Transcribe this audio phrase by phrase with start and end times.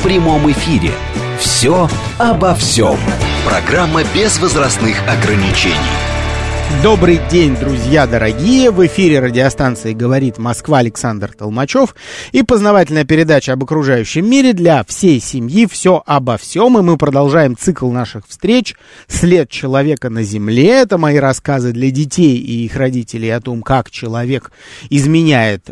[0.00, 0.92] в прямом эфире.
[1.38, 1.88] «Все
[2.18, 2.96] обо всем».
[3.46, 5.76] Программа без возрастных ограничений.
[6.82, 8.70] Добрый день, друзья дорогие!
[8.70, 11.94] В эфире радиостанции «Говорит Москва» Александр Толмачев
[12.32, 16.78] и познавательная передача об окружающем мире для всей семьи «Все обо всем».
[16.78, 18.76] И мы продолжаем цикл наших встреч
[19.06, 20.80] «След человека на Земле».
[20.80, 24.52] Это мои рассказы для детей и их родителей о том, как человек
[24.88, 25.70] изменяет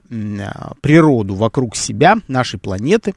[0.82, 3.14] природу вокруг себя, нашей планеты.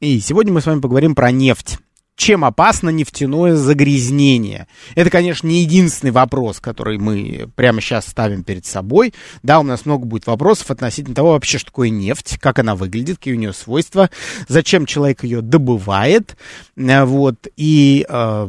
[0.00, 1.78] И сегодня мы с вами поговорим про нефть
[2.18, 4.66] чем опасно нефтяное загрязнение?
[4.96, 9.14] Это, конечно, не единственный вопрос, который мы прямо сейчас ставим перед собой.
[9.44, 13.18] Да, у нас много будет вопросов относительно того вообще, что такое нефть, как она выглядит,
[13.18, 14.10] какие у нее свойства,
[14.48, 16.36] зачем человек ее добывает,
[16.76, 18.48] э, вот, и э,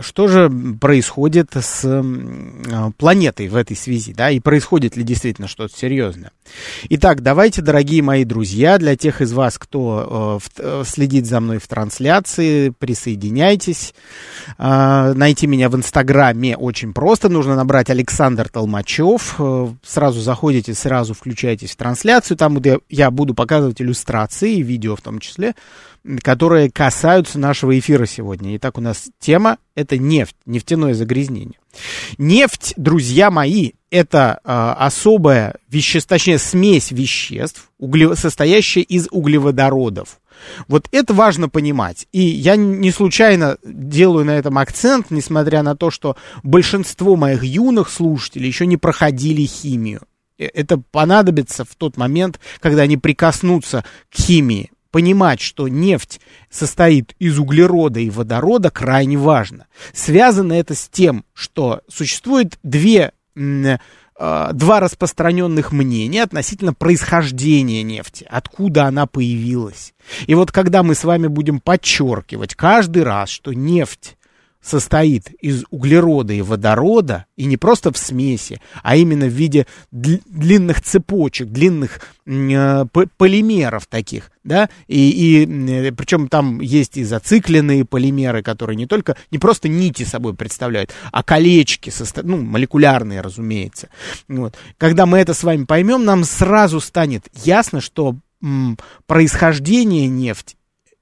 [0.00, 0.50] что же
[0.80, 6.32] происходит с э, планетой в этой связи, да, и происходит ли действительно что-то серьезное.
[6.88, 11.58] Итак, давайте, дорогие мои друзья, для тех из вас, кто э, в, следит за мной
[11.58, 13.94] в трансляции, присоединяйтесь.
[14.58, 17.28] А, найти меня в Инстаграме очень просто.
[17.28, 19.36] Нужно набрать Александр Толмачев.
[19.38, 22.36] Э, сразу заходите, сразу включайтесь в трансляцию.
[22.36, 25.54] Там я буду показывать иллюстрации, видео в том числе,
[26.22, 28.56] которые касаются нашего эфира сегодня.
[28.56, 31.58] Итак, у нас тема– это нефть, нефтяное загрязнение.
[32.18, 40.20] Нефть, друзья мои, это э, особая вещество, точнее, смесь веществ, угле, состоящая из углеводородов.
[40.68, 42.06] Вот это важно понимать.
[42.12, 47.90] И я не случайно делаю на этом акцент, несмотря на то, что большинство моих юных
[47.90, 50.02] слушателей еще не проходили химию.
[50.38, 54.70] Э, это понадобится в тот момент, когда они прикоснутся к химии.
[54.90, 56.20] Понимать, что нефть
[56.50, 59.66] состоит из углерода и водорода, крайне важно.
[59.92, 63.12] Связано это с тем, что существует две
[64.20, 69.94] два распространенных мнения относительно происхождения нефти, откуда она появилась.
[70.26, 74.16] И вот когда мы с вами будем подчеркивать каждый раз, что нефть
[74.62, 80.82] состоит из углерода и водорода, и не просто в смеси, а именно в виде длинных
[80.82, 82.84] цепочек, длинных э,
[83.16, 89.16] полимеров таких, да, и, и э, причем там есть и зацикленные полимеры, которые не только,
[89.30, 91.90] не просто нити собой представляют, а колечки,
[92.22, 93.88] ну, молекулярные, разумеется.
[94.28, 94.56] Вот.
[94.76, 100.56] Когда мы это с вами поймем, нам сразу станет ясно, что м, происхождение нефти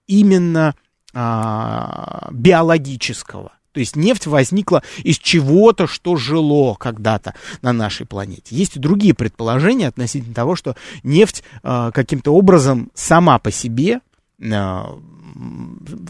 [0.06, 0.74] именно
[1.14, 3.52] а, биологического.
[3.72, 8.56] То есть нефть возникла из чего-то, что жило когда-то на нашей планете.
[8.56, 10.74] Есть и другие предположения относительно того, что
[11.04, 14.00] нефть э, каким-то образом сама по себе
[14.40, 14.82] э,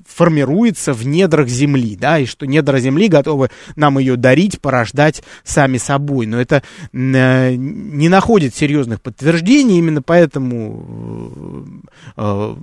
[0.06, 5.78] формируется в недрах Земли, да, и что недра Земли готовы нам ее дарить, порождать сами
[5.78, 6.26] собой.
[6.26, 6.62] Но это
[6.92, 11.82] э, не находит серьезных подтверждений, именно поэтому
[12.16, 12.54] э,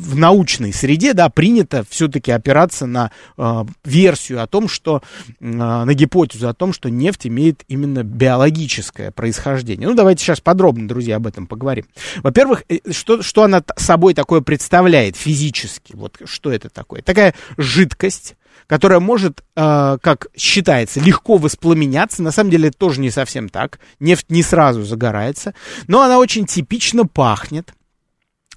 [0.00, 5.02] в научной среде, да, принято все-таки опираться на э, версию о том, что,
[5.40, 9.88] э, на гипотезу о том, что нефть имеет именно биологическое происхождение.
[9.88, 11.84] Ну, давайте сейчас подробно, друзья, об этом поговорим.
[12.22, 15.94] Во-первых, э, что, что она собой такое представляет физически?
[15.94, 17.02] Вот что это такое?
[17.02, 18.36] Такая жидкость,
[18.66, 22.22] которая может, э, как считается, легко воспламеняться.
[22.22, 23.80] На самом деле это тоже не совсем так.
[23.98, 25.54] Нефть не сразу загорается,
[25.86, 27.72] но она очень типично пахнет.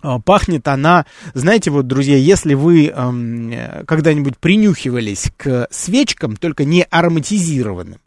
[0.04, 6.84] А, пахнет она, знаете, вот, друзья, если вы эм, когда-нибудь принюхивались к свечкам, только не
[6.84, 8.00] ароматизированным,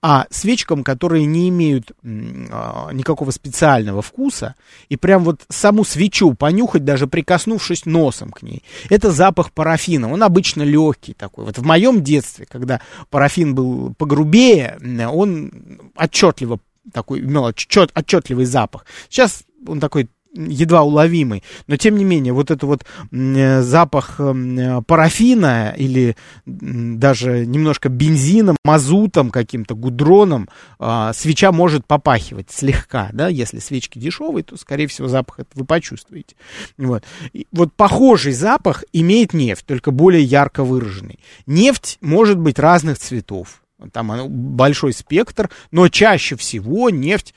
[0.00, 4.54] а свечкам, которые не имеют э, никакого специального вкуса,
[4.88, 10.12] и прям вот саму свечу понюхать, даже прикоснувшись носом к ней, это запах парафина.
[10.12, 11.44] Он обычно легкий такой.
[11.44, 12.80] Вот в моем детстве, когда
[13.10, 14.78] парафин был погрубее,
[15.10, 16.60] он отчетливо
[16.92, 18.86] такой имел отчетливый запах.
[19.08, 24.82] Сейчас он такой едва уловимый, но тем не менее вот это вот э, запах э,
[24.86, 30.48] парафина или даже немножко бензином, мазутом каким-то, гудроном
[30.78, 35.64] а, свеча может попахивать слегка, да, если свечки дешевые, то, скорее всего, запах это вы
[35.64, 36.36] почувствуете.
[36.78, 37.04] Вот.
[37.32, 41.18] И вот похожий запах имеет нефть, только более ярко выраженный.
[41.46, 43.62] Нефть может быть разных цветов,
[43.92, 47.34] там большой спектр, но чаще всего нефть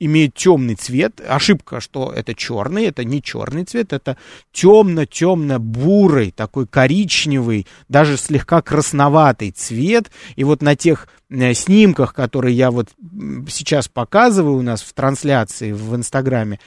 [0.00, 1.20] имеют темный цвет.
[1.20, 4.16] Ошибка, что это черный, это не черный цвет, это
[4.52, 10.10] темно-темно-бурый, такой коричневый, даже слегка красноватый цвет.
[10.34, 12.88] И вот на тех снимках, которые я вот
[13.48, 16.58] сейчас показываю у нас в трансляции в Инстаграме,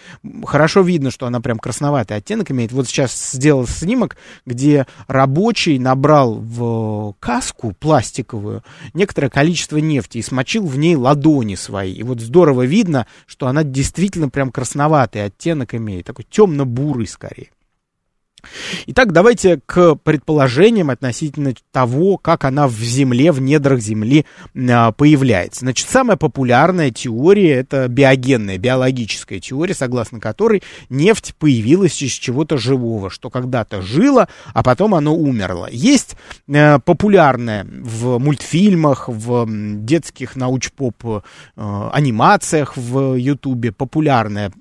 [0.45, 2.71] хорошо видно, что она прям красноватый оттенок имеет.
[2.71, 8.63] Вот сейчас сделал снимок, где рабочий набрал в каску пластиковую
[8.93, 11.93] некоторое количество нефти и смочил в ней ладони свои.
[11.93, 17.49] И вот здорово видно, что она действительно прям красноватый оттенок имеет, такой темно-бурый скорее.
[18.87, 24.25] Итак, давайте к предположениям относительно того, как она в Земле, в недрах Земли
[24.55, 25.61] а, появляется.
[25.61, 33.09] Значит, самая популярная теория– это биогенная, биологическая теория, согласно которой нефть появилась из чего-то живого,
[33.09, 35.67] что когда-то жило, а потом оно умерло.
[35.71, 36.15] Есть
[36.47, 41.21] э, популярная в мультфильмах, в детских науч-поп э,
[41.55, 44.51] анимациях в Ютубе популярная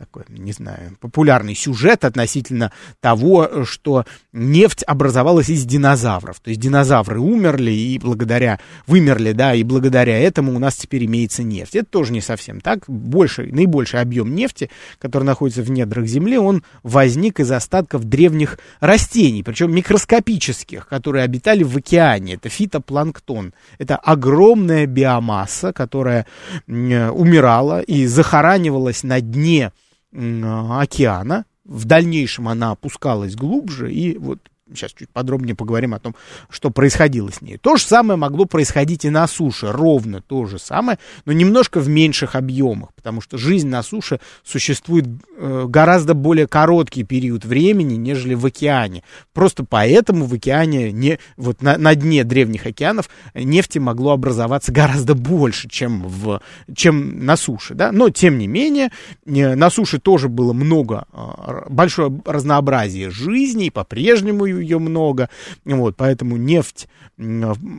[0.00, 6.40] такой, не знаю, популярный сюжет относительно того, что нефть образовалась из динозавров.
[6.40, 11.42] То есть динозавры умерли и благодаря, вымерли, да, и благодаря этому у нас теперь имеется
[11.42, 11.76] нефть.
[11.76, 12.84] Это тоже не совсем так.
[12.88, 19.42] Больший, наибольший объем нефти, который находится в недрах Земли, он возник из остатков древних растений,
[19.42, 22.34] причем микроскопических, которые обитали в океане.
[22.34, 23.52] Это фитопланктон.
[23.76, 26.24] Это огромная биомасса, которая
[26.66, 29.72] умирала и захоранивалась на дне
[30.12, 31.44] океана.
[31.64, 34.40] В дальнейшем она опускалась глубже, и вот
[34.74, 36.14] сейчас чуть подробнее поговорим о том,
[36.48, 37.58] что происходило с ней.
[37.58, 41.88] То же самое могло происходить и на суше, ровно то же самое, но немножко в
[41.88, 45.06] меньших объемах, потому что жизнь на суше существует
[45.38, 49.02] э, гораздо более короткий период времени, нежели в океане.
[49.32, 55.14] Просто поэтому в океане, не, вот на, на дне древних океанов нефти могло образоваться гораздо
[55.14, 56.42] больше, чем, в,
[56.74, 57.74] чем на суше.
[57.74, 57.90] Да?
[57.90, 58.90] Но, тем не менее,
[59.24, 65.30] э, на суше тоже было много, э, большое разнообразие жизни, и по-прежнему ее много,
[65.64, 66.88] вот, поэтому нефть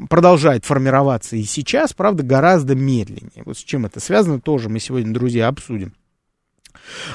[0.10, 3.44] продолжает формироваться и сейчас, правда, гораздо медленнее.
[3.44, 5.94] Вот с чем это связано, тоже мы сегодня, друзья, обсудим.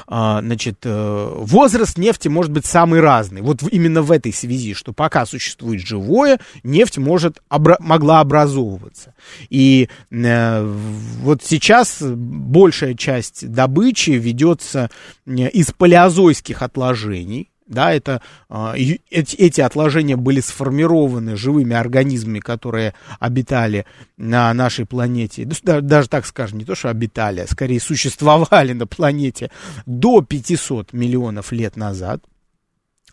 [0.07, 3.41] А, значит, э, возраст нефти может быть самый разный.
[3.41, 9.13] Вот именно в этой связи, что пока существует живое, нефть может, обра- могла образовываться.
[9.49, 10.75] И э,
[11.21, 14.89] вот сейчас большая часть добычи ведется
[15.25, 18.73] э, из палеозойских отложений, да, это, э,
[19.09, 23.85] эти, эти отложения были сформированы живыми организмами, которые обитали
[24.17, 29.51] на нашей планете, даже так скажем, не то, что обитали, а скорее существовали на планете
[29.85, 32.23] до 500 миллионов лет назад.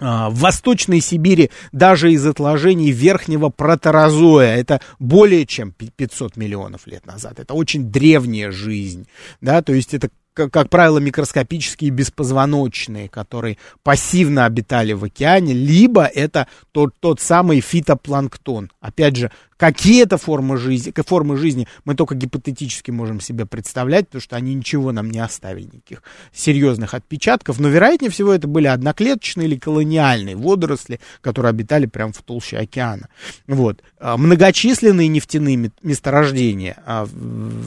[0.00, 7.38] В Восточной Сибири даже из отложений верхнего протерозоя, это более чем 500 миллионов лет назад,
[7.38, 9.06] это очень древняя жизнь,
[9.40, 16.48] да, то есть это как, правило, микроскопические беспозвоночные, которые пассивно обитали в океане, либо это
[16.72, 18.70] тот, тот самый фитопланктон.
[18.80, 24.36] Опять же, Какие-то формы жизни, формы жизни мы только гипотетически можем себе представлять, потому что
[24.36, 26.02] они ничего нам не оставили, никаких
[26.32, 27.60] серьезных отпечатков.
[27.60, 33.08] Но, вероятнее всего, это были одноклеточные или колониальные водоросли, которые обитали прямо в толще океана.
[33.46, 33.82] Вот.
[33.98, 37.08] А, многочисленные нефтяные месторождения а,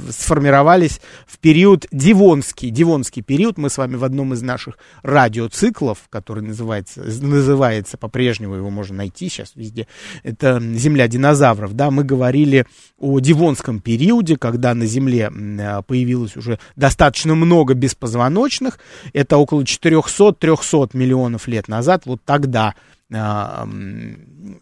[0.10, 2.70] сформировались в период Дивонский.
[2.70, 8.70] Дивонский период мы с вами в одном из наших радиоциклов, который называется, называется по-прежнему, его
[8.70, 9.88] можно найти сейчас везде,
[10.24, 12.66] это «Земля динозавров», да, мы говорили
[12.98, 18.80] о Дивонском периоде, когда на Земле а, появилось уже достаточно много беспозвоночных,
[19.14, 22.76] это около 400-300 миллионов лет назад, вот тогда
[23.14, 23.66] а,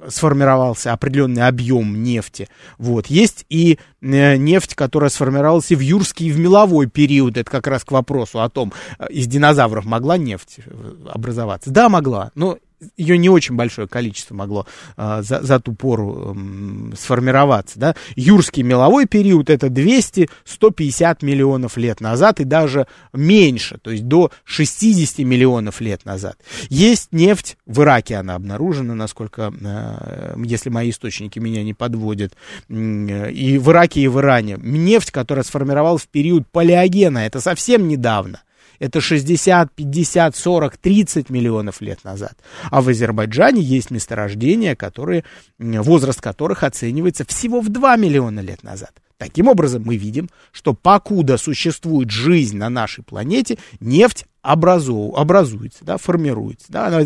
[0.08, 2.48] сформировался определенный объем нефти.
[2.78, 3.08] Вот.
[3.08, 7.38] Есть и э, нефть, которая сформировалась и в юрский, и в меловой период.
[7.38, 11.72] Это как раз к вопросу о том, э, из динозавров могла нефть э, образоваться.
[11.72, 12.60] Да, могла, но
[12.98, 14.68] ее не очень большое количество могло
[14.98, 17.80] а, за, за ту пору м, сформироваться.
[17.80, 17.96] Да?
[18.16, 25.20] Юрский меловой период это 200-150 миллионов лет назад и даже меньше, то есть до 60
[25.20, 26.38] миллионов лет назад.
[26.70, 32.34] Есть нефть, в Ираке она обнаружена, насколько, э, если мои источники меня не подводят,
[32.70, 34.58] и в Ираке, и в Иране.
[34.62, 38.42] Нефть, которая сформировалась в период палеогена, это совсем недавно
[38.80, 42.38] это 60, 50, 40, 30 миллионов лет назад.
[42.72, 45.24] А в Азербайджане есть месторождения, которые,
[45.60, 48.92] возраст которых оценивается всего в 2 миллиона лет назад.
[49.18, 55.98] Таким образом, мы видим, что покуда существует жизнь на нашей планете, нефть образу, образуется, да,
[55.98, 56.68] формируется.
[56.70, 57.04] Да, она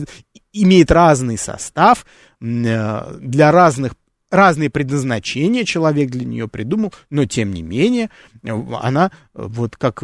[0.52, 2.06] имеет разный состав,
[2.42, 3.94] э, для разных
[4.32, 8.10] разные предназначения человек для нее придумал, но тем не менее
[8.44, 10.02] она, вот как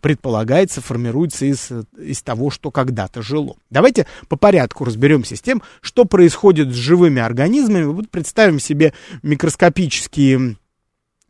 [0.00, 3.56] предполагается, формируется из, из того, что когда-то жило.
[3.70, 7.84] Давайте по порядку разберемся с тем, что происходит с живыми организмами.
[7.84, 10.56] Вот представим себе микроскопические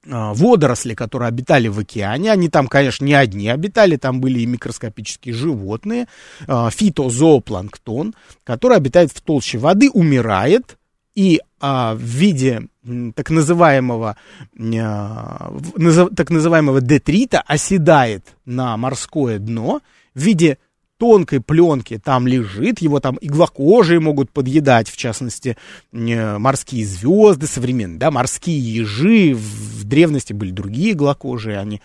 [0.05, 2.33] водоросли, которые обитали в океане.
[2.33, 6.07] Они там, конечно, не одни обитали, там были и микроскопические животные,
[6.47, 10.79] фитозоопланктон, который обитает в толще воды, умирает,
[11.19, 12.69] и а, в виде
[13.17, 14.17] так называемого,
[14.57, 19.81] так называемого детрита оседает на морское дно
[20.15, 20.59] в виде
[20.97, 21.99] тонкой пленки.
[21.99, 25.57] Там лежит, его там иглокожие могут подъедать, в частности,
[25.91, 31.83] морские звезды современные, да, морские ежи, в древности были другие иглокожие, они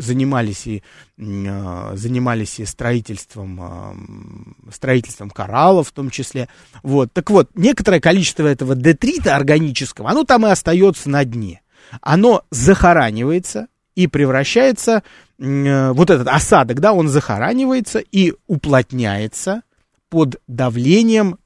[0.00, 0.82] занимались и,
[1.18, 6.48] э, занимались и строительством, э, строительством кораллов в том числе.
[6.82, 7.12] Вот.
[7.12, 11.62] Так вот, некоторое количество этого детрита органического, оно там и остается на дне.
[12.00, 15.02] Оно захоранивается и превращается
[15.40, 19.62] Э, вот этот осадок, да, он захоранивается и уплотняется
[20.10, 21.38] под давлением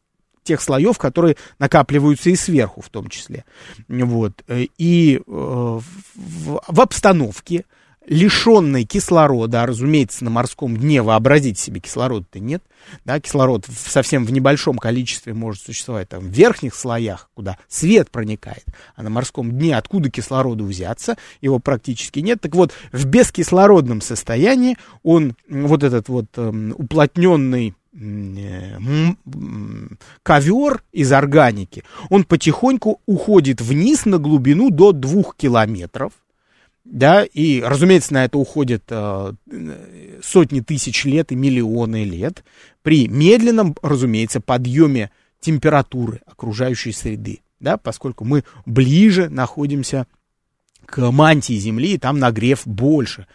[0.42, 3.44] тех слоев, которые накапливаются и сверху в том числе.
[3.88, 4.42] Вот.
[4.48, 5.80] Э, и э, в,
[6.66, 7.64] в обстановке,
[8.06, 12.62] лишенной кислорода, а, разумеется, на морском дне вообразить себе кислорода-то нет,
[13.04, 18.10] да, кислород в, совсем в небольшом количестве может существовать там в верхних слоях, куда свет
[18.10, 22.40] проникает, а на морском дне откуда кислороду взяться, его практически нет.
[22.40, 28.78] Так вот, в бескислородном состоянии он, вот этот вот э, уплотненный э,
[30.22, 36.12] ковер из органики, он потихоньку уходит вниз на глубину до двух километров,
[36.84, 39.32] да, и, разумеется, на это уходят э,
[40.22, 42.44] сотни тысяч лет и миллионы лет
[42.82, 45.10] при медленном, разумеется, подъеме
[45.40, 50.06] температуры окружающей среды, да, поскольку мы ближе находимся
[50.84, 53.26] к мантии Земли, и там нагрев больше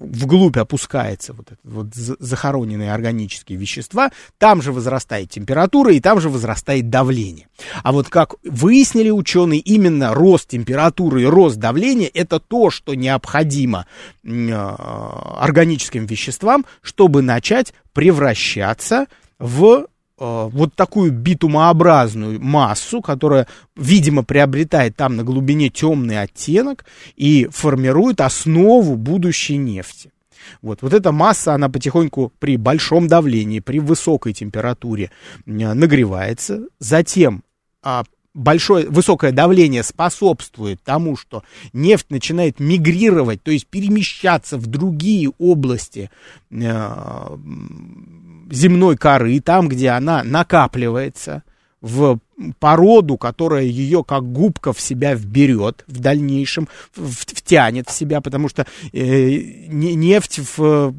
[0.00, 6.28] вглубь опускается вот, это, вот захороненные органические вещества, там же возрастает температура и там же
[6.28, 7.48] возрастает давление.
[7.82, 13.86] А вот как выяснили ученые, именно рост температуры и рост давления это то, что необходимо
[14.24, 19.06] э, органическим веществам, чтобы начать превращаться
[19.38, 19.86] в
[20.20, 26.84] вот такую битумообразную массу, которая, видимо, приобретает там на глубине темный оттенок
[27.16, 30.10] и формирует основу будущей нефти.
[30.62, 35.10] Вот, вот эта масса, она потихоньку при большом давлении, при высокой температуре
[35.46, 37.42] э, нагревается, затем
[37.82, 45.30] а, большое, высокое давление способствует тому, что нефть начинает мигрировать, то есть перемещаться в другие
[45.38, 46.10] области
[46.50, 47.36] э,
[48.50, 51.42] земной коры, там, где она накапливается,
[51.80, 52.18] в
[52.58, 58.66] породу, которая ее как губка в себя вберет в дальнейшем, втянет в себя, потому что
[58.92, 59.30] э,
[59.68, 60.94] нефть в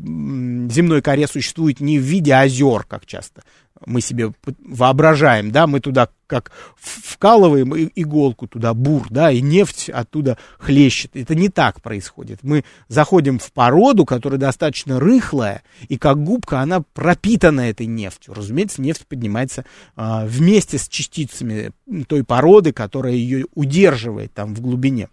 [0.70, 3.44] земной коре существует не в виде озер, как часто
[3.86, 10.38] мы себе воображаем, да, мы туда как вкалываем иголку туда, бур, да, и нефть оттуда
[10.60, 11.12] хлещет.
[11.14, 12.40] Это не так происходит.
[12.42, 18.34] Мы заходим в породу, которая достаточно рыхлая, и как губка она пропитана этой нефтью.
[18.34, 19.66] Разумеется, нефть поднимается
[19.98, 21.72] а, вместе с частицами
[22.08, 25.10] той породы, которая ее удерживает там в глубине.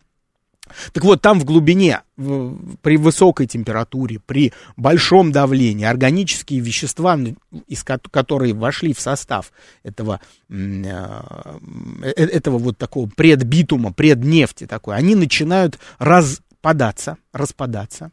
[0.92, 7.18] Так вот, там в глубине, при высокой температуре, при большом давлении, органические вещества,
[7.66, 15.14] из которые вошли в состав этого, э, э, этого вот такого предбитума, преднефти такой, они
[15.14, 18.10] начинают распадаться, распадаться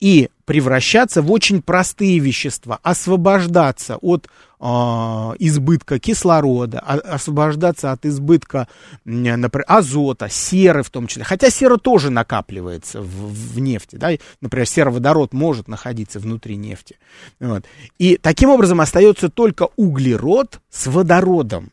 [0.00, 4.28] и превращаться в очень простые вещества, освобождаться от
[4.60, 8.66] избытка кислорода, а, освобождаться от избытка,
[9.04, 11.24] например, азота, серы в том числе.
[11.24, 13.06] Хотя сера тоже накапливается в,
[13.54, 13.96] в нефти.
[13.96, 14.10] Да?
[14.40, 16.96] Например, сероводород может находиться внутри нефти.
[17.38, 17.64] Вот.
[17.98, 21.70] И таким образом остается только углерод с водородом.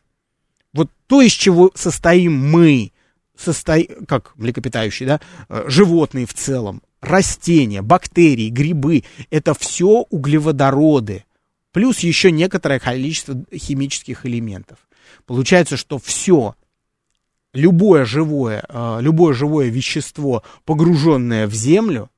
[0.72, 2.92] Вот то, из чего состоим мы,
[3.36, 3.78] состо...
[4.06, 11.24] как млекопитающие, да, э, животные в целом, растения, бактерии, грибы– это все углеводороды,
[11.76, 14.78] плюс еще некоторое количество химических элементов.
[15.26, 16.54] Получается, что все,
[17.52, 22.10] любое живое, э, любое живое вещество, погруженное в землю,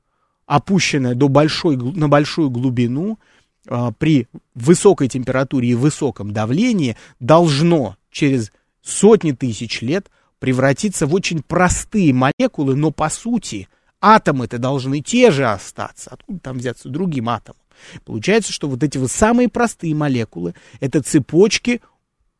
[0.45, 3.19] опущенное до большой, на большую глубину,
[3.67, 11.43] э, при высокой температуре и высоком давлении, должно через сотни тысяч лет превратиться в очень
[11.43, 13.67] простые молекулы, но по сути–
[14.01, 16.11] атомы-то должны те же остаться.
[16.11, 17.59] Откуда там взяться другим атомом?
[18.05, 21.81] Получается, что вот эти вот самые простые молекулы, это цепочки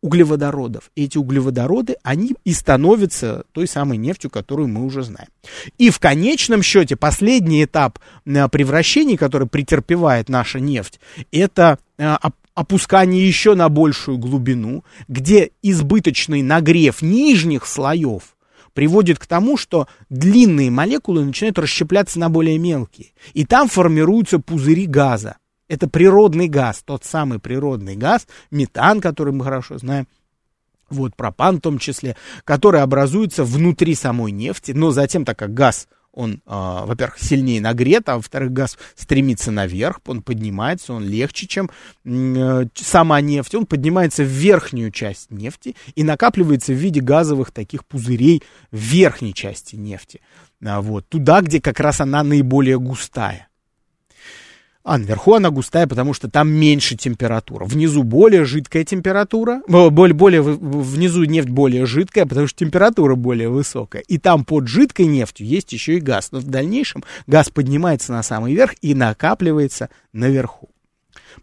[0.01, 0.91] углеводородов.
[0.95, 5.27] И эти углеводороды, они и становятся той самой нефтью, которую мы уже знаем.
[5.77, 10.99] И в конечном счете последний этап превращения, который претерпевает наша нефть,
[11.31, 12.15] это э,
[12.53, 18.35] опускание еще на большую глубину, где избыточный нагрев нижних слоев
[18.73, 23.13] приводит к тому, что длинные молекулы начинают расщепляться на более мелкие.
[23.33, 25.37] И там формируются пузыри газа.
[25.67, 30.07] Это природный газ, тот самый природный газ, метан, который мы хорошо знаем,
[30.89, 35.87] вот пропан в том числе, который образуется внутри самой нефти, но затем, так как газ,
[36.13, 41.69] он, э, во-первых, сильнее нагрет, а во-вторых, газ стремится наверх, он поднимается, он легче, чем
[42.05, 47.85] э, сама нефть, он поднимается в верхнюю часть нефти и накапливается в виде газовых таких
[47.85, 50.21] пузырей в верхней части нефти,
[50.63, 53.48] а, вот, туда, где как раз она наиболее густая.
[54.83, 57.65] А наверху она густая, потому что там меньше температура.
[57.65, 64.01] Внизу более жидкая температура, более, более, внизу нефть более жидкая, потому что температура более высокая.
[64.03, 66.31] И там под жидкой нефтью есть еще и газ.
[66.31, 70.69] Но в дальнейшем газ поднимается на самый верх и накапливается наверху.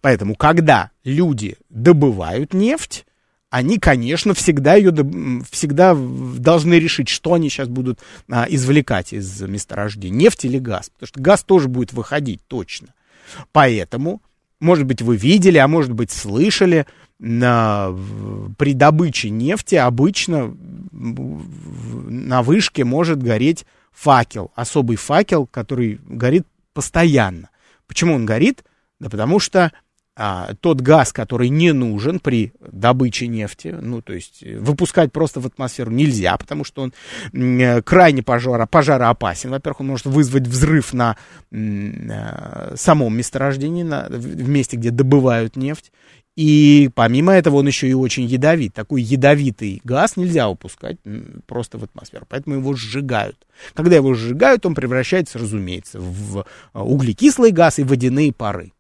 [0.01, 3.05] Поэтому, когда люди добывают нефть,
[3.51, 4.93] они, конечно, всегда ее
[5.51, 10.91] всегда должны решить, что они сейчас будут а, извлекать из месторождения, нефть или газ.
[10.91, 12.89] Потому что газ тоже будет выходить точно.
[13.53, 14.23] Поэтому,
[14.61, 16.87] может быть, вы видели, а может быть, слышали,
[17.19, 17.97] на,
[18.59, 20.55] при добыче нефти обычно
[20.93, 27.49] на вышке может гореть факел, особый факел, который горит постоянно.
[27.87, 28.65] Почему он горит?
[28.99, 29.73] Да потому что
[30.19, 35.41] а, тот газ, который не нужен при добыче нефти, ну, то есть э, выпускать просто
[35.41, 36.95] в атмосферу нельзя, потому что он
[37.35, 39.51] э, крайне пожара, пожароопасен.
[39.51, 41.19] Во-первых, он может вызвать взрыв на
[41.53, 45.93] э, самом месторождении, на, в месте, где добывают нефть.
[46.35, 48.73] И помимо этого он еще и очень ядовит.
[48.73, 50.97] Такой ядовитый газ нельзя выпускать
[51.47, 53.47] просто в атмосферу, поэтому его сжигают.
[53.75, 58.73] Когда его сжигают, он превращается, разумеется, в углекислый газ и водяные пары.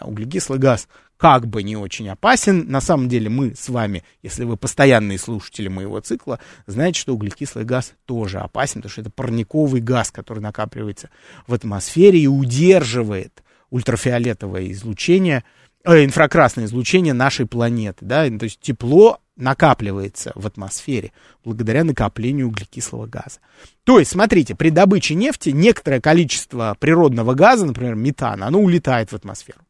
[0.00, 2.70] Углекислый газ как бы не очень опасен.
[2.70, 7.64] На самом деле мы с вами, если вы постоянные слушатели моего цикла, знаете, что углекислый
[7.64, 11.10] газ тоже опасен, потому что это парниковый газ, который накапливается
[11.46, 15.44] в атмосфере и удерживает ультрафиолетовое излучение,
[15.84, 18.04] э, инфракрасное излучение нашей планеты.
[18.04, 18.24] Да?
[18.38, 21.12] То есть тепло накапливается в атмосфере
[21.44, 23.40] благодаря накоплению углекислого газа.
[23.84, 29.16] То есть, смотрите, при добыче нефти некоторое количество природного газа, например, метана, оно улетает в
[29.16, 29.60] атмосферу.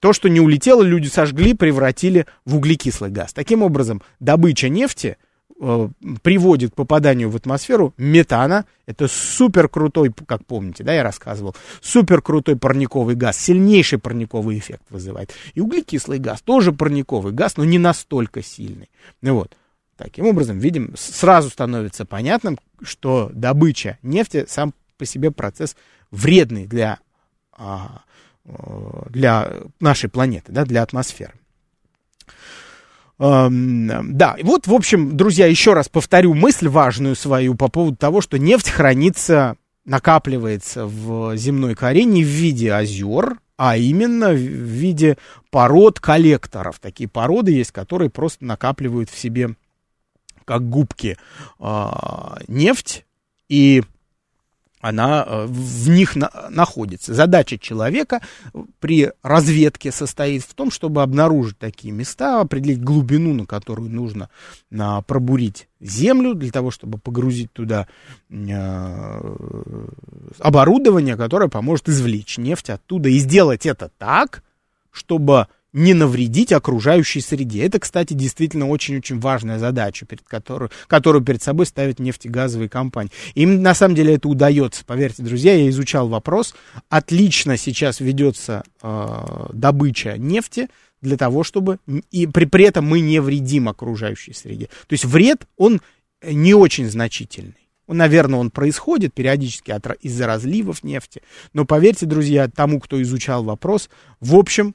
[0.00, 3.32] То, что не улетело, люди сожгли, превратили в углекислый газ.
[3.32, 5.16] Таким образом, добыча нефти
[5.60, 5.88] э,
[6.22, 8.64] приводит к попаданию в атмосферу метана.
[8.86, 14.84] Это супер крутой, как помните, да, я рассказывал, супер крутой парниковый газ, сильнейший парниковый эффект
[14.90, 15.32] вызывает.
[15.54, 18.90] И углекислый газ тоже парниковый газ, но не настолько сильный.
[19.20, 19.56] Ну вот.
[19.96, 25.74] Таким образом, видим, сразу становится понятным, что добыча нефти сам по себе процесс
[26.12, 27.00] вредный для
[27.50, 28.02] а,
[29.10, 31.32] для нашей планеты, да, для атмосферы.
[33.18, 38.20] Эм, да, вот, в общем, друзья, еще раз повторю мысль важную свою по поводу того,
[38.20, 45.18] что нефть хранится, накапливается в земной коре не в виде озер, а именно в виде
[45.50, 46.78] пород коллекторов.
[46.78, 49.56] Такие породы есть, которые просто накапливают в себе,
[50.44, 51.18] как губки,
[51.58, 51.86] э,
[52.46, 53.04] нефть
[53.48, 53.82] и
[54.80, 57.14] она э, в них на, находится.
[57.14, 58.20] Задача человека
[58.80, 64.30] при разведке состоит в том, чтобы обнаружить такие места, определить глубину, на которую нужно
[64.76, 67.88] а, пробурить землю, для того, чтобы погрузить туда
[68.30, 69.20] а,
[70.38, 74.42] оборудование, которое поможет извлечь нефть оттуда и сделать это так,
[74.90, 77.64] чтобы не навредить окружающей среде.
[77.64, 83.12] Это, кстати, действительно очень-очень важная задача, перед которой, которую перед собой ставят нефтегазовые компании.
[83.34, 84.84] Им на самом деле это удается.
[84.84, 86.54] Поверьте, друзья, я изучал вопрос.
[86.88, 90.68] Отлично сейчас ведется э, добыча нефти
[91.02, 91.78] для того, чтобы
[92.10, 94.66] и при, при этом мы не вредим окружающей среде.
[94.86, 95.80] То есть вред, он
[96.22, 97.54] не очень значительный.
[97.86, 101.22] Наверное, он происходит периодически из-за разливов нефти.
[101.54, 103.88] Но поверьте, друзья, тому, кто изучал вопрос,
[104.20, 104.74] в общем,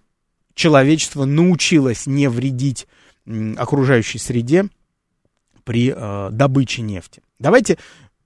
[0.53, 2.87] человечество научилось не вредить
[3.57, 4.65] окружающей среде
[5.63, 7.21] при э, добыче нефти.
[7.39, 7.77] Давайте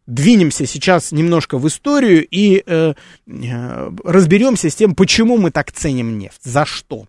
[0.07, 2.93] двинемся сейчас немножко в историю и э,
[3.27, 7.07] э, разберемся с тем, почему мы так ценим нефть, за что.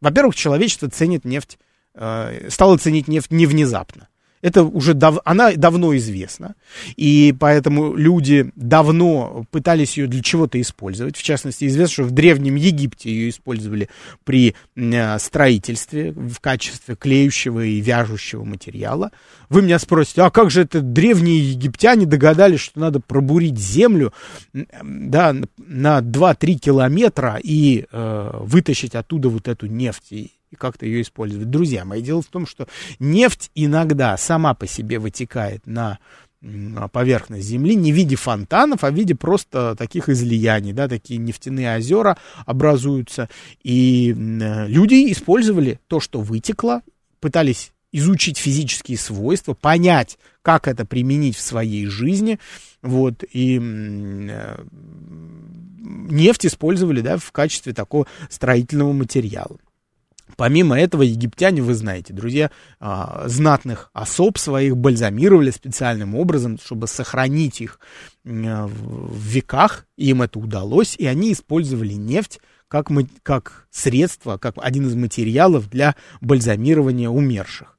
[0.00, 1.58] Во-первых, человечество ценит нефть,
[1.94, 4.08] э, стало ценить нефть не внезапно.
[4.44, 6.54] Это уже дав, она давно известна,
[6.96, 11.16] и поэтому люди давно пытались ее для чего-то использовать.
[11.16, 13.88] В частности, известно, что в Древнем Египте ее использовали
[14.24, 19.12] при э, строительстве в качестве клеющего и вяжущего материала.
[19.48, 24.12] Вы меня спросите, а как же это древние египтяне догадались, что надо пробурить землю
[24.52, 30.12] да, на 2-3 километра и э, вытащить оттуда вот эту нефть?
[30.54, 31.50] И как-то ее использовать.
[31.50, 32.66] Друзья мои, дело в том, что
[32.98, 35.98] нефть иногда сама по себе вытекает на
[36.92, 41.76] поверхность Земли не в виде фонтанов, а в виде просто таких излияний, да, такие нефтяные
[41.76, 43.30] озера образуются,
[43.62, 46.82] и люди использовали то, что вытекло,
[47.20, 52.40] пытались изучить физические свойства, понять, как это применить в своей жизни,
[52.82, 54.64] вот, и э,
[55.78, 59.58] нефть использовали, да, в качестве такого строительного материала.
[60.36, 67.60] Помимо этого, египтяне, вы знаете, друзья, а, знатных особ своих бальзамировали специальным образом, чтобы сохранить
[67.60, 67.78] их
[68.24, 69.86] в веках.
[69.96, 72.88] Им это удалось, и они использовали нефть как,
[73.22, 77.78] как средство, как один из материалов для бальзамирования умерших.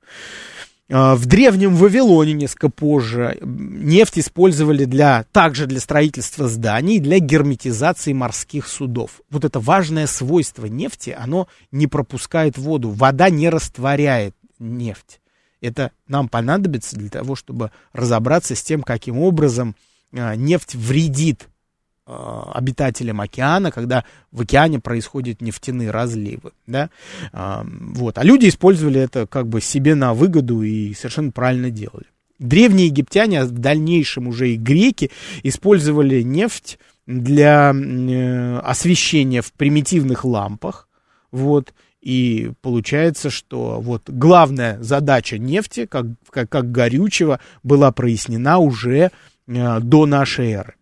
[0.91, 8.13] А, в древнем Вавилоне несколько позже нефть использовали для, также для строительства зданий, для герметизации
[8.13, 9.21] морских судов.
[9.31, 12.91] Вот это важное свойство нефти, оно не пропускает воду.
[12.91, 15.21] Вода не растворяет нефть.
[15.59, 19.75] Это нам понадобится для того, чтобы разобраться с тем, каким образом
[20.13, 21.47] а, нефть вредит
[22.05, 26.89] обитателям океана, когда в океане происходят нефтяные разливы, да,
[27.33, 32.05] а, вот, а люди использовали это как бы себе на выгоду и совершенно правильно делали.
[32.37, 35.09] Древние египтяне, а в дальнейшем уже и греки
[35.41, 40.87] использовали нефть для э, освещения в примитивных лампах,
[41.31, 49.09] вот, и получается, что вот главная задача нефти, как, как, как горючего, была прояснена уже
[49.47, 50.75] э, до нашей эры.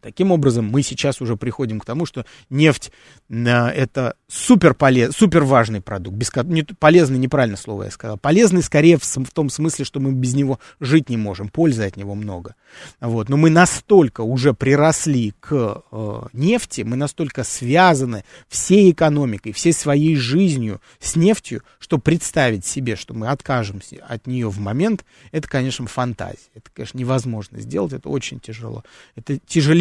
[0.00, 2.90] Таким образом мы сейчас уже приходим к тому, что нефть
[3.28, 6.16] э, это супер, полез, супер важный продукт.
[6.16, 8.16] Без, не, полезный неправильно слово я сказал.
[8.16, 11.48] Полезный скорее в, в том смысле, что мы без него жить не можем.
[11.48, 12.54] Пользы от него много.
[13.00, 13.28] Вот.
[13.28, 20.16] Но мы настолько уже приросли к э, нефти, мы настолько связаны всей экономикой, всей своей
[20.16, 25.86] жизнью с нефтью, что представить себе, что мы откажемся от нее в момент, это, конечно,
[25.86, 26.38] фантазия.
[26.54, 28.84] Это, конечно, невозможно сделать, это очень тяжело.
[29.16, 29.38] Это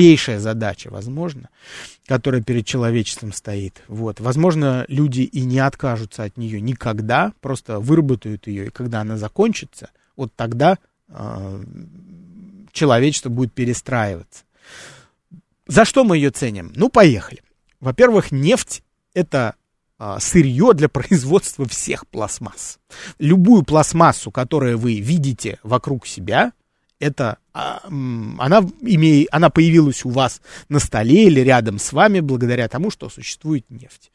[0.10, 1.50] тяжелейшая задача, возможно,
[2.08, 3.84] которая перед человечеством стоит.
[3.88, 4.20] Вот.
[4.20, 9.92] Возможно, люди и не откажутся от нее никогда, просто выработают ее, и когда она закончится,
[10.16, 10.78] вот тогда
[11.10, 11.64] э,
[12.72, 14.44] человечество будет перестраиваться.
[15.68, 16.72] За что мы ее ценим?
[16.76, 17.42] Ну, поехали.
[17.80, 18.82] Во-первых, нефть
[19.14, 19.56] это
[19.98, 22.80] а, сырье для производства всех пластмасс.
[23.20, 26.54] Любую пластмассу, которую вы видите вокруг себя,
[27.00, 27.38] это
[27.84, 33.10] она, имеет, она появилась у вас на столе или рядом с вами благодаря тому, что
[33.10, 34.12] существует нефть.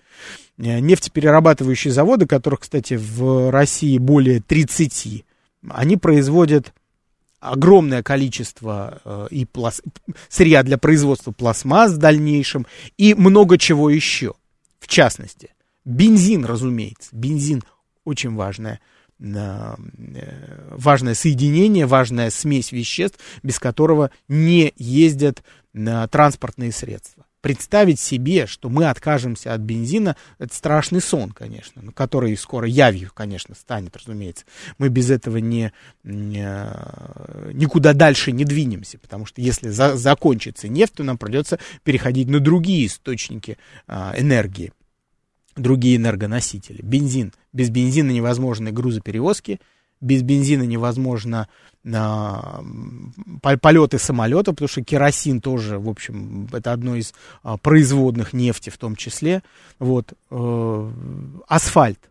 [0.58, 5.24] Э, нефтеперерабатывающие заводы, которых, кстати, в России более 30,
[5.70, 6.72] они производят
[7.40, 9.82] огромное количество э, и пласт...
[10.28, 14.34] сырья для производства пластмасс в дальнейшем и много чего еще.
[14.80, 15.50] В частности,
[15.84, 17.10] бензин, разумеется.
[17.12, 17.62] Бензин
[18.04, 18.80] очень важная
[19.24, 27.24] важное соединение, важная смесь веществ, без которого не ездят э, транспортные средства.
[27.40, 33.54] Представить себе, что мы откажемся от бензина, это страшный сон, конечно, который скоро явью, конечно,
[33.54, 34.46] станет, разумеется.
[34.78, 35.72] Мы без этого не,
[36.04, 41.58] не, э, никуда дальше не двинемся, потому что если за, закончится нефть, то нам придется
[41.82, 44.72] переходить на другие источники а, энергии
[45.56, 46.82] другие энергоносители.
[46.82, 47.32] Бензин.
[47.52, 49.60] Без бензина невозможны грузоперевозки,
[50.00, 51.48] без бензина невозможно
[51.92, 52.62] а,
[53.40, 58.78] полеты самолета, потому что керосин тоже, в общем, это одно из а, производных нефти в
[58.78, 59.42] том числе.
[59.78, 60.90] Вот, э,
[61.48, 62.10] асфальт,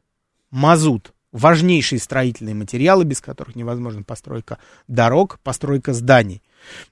[0.52, 6.42] мазут, важнейшие строительные материалы, без которых невозможна постройка дорог, постройка зданий.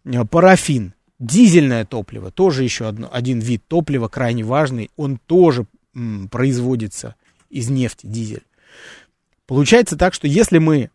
[0.06, 5.66] Э, парафин, дизельное топливо, тоже еще одно, один вид топлива, крайне важный, он тоже
[6.30, 7.16] производится
[7.50, 8.44] из нефти, дизель.
[9.46, 10.90] Получается так, что если мы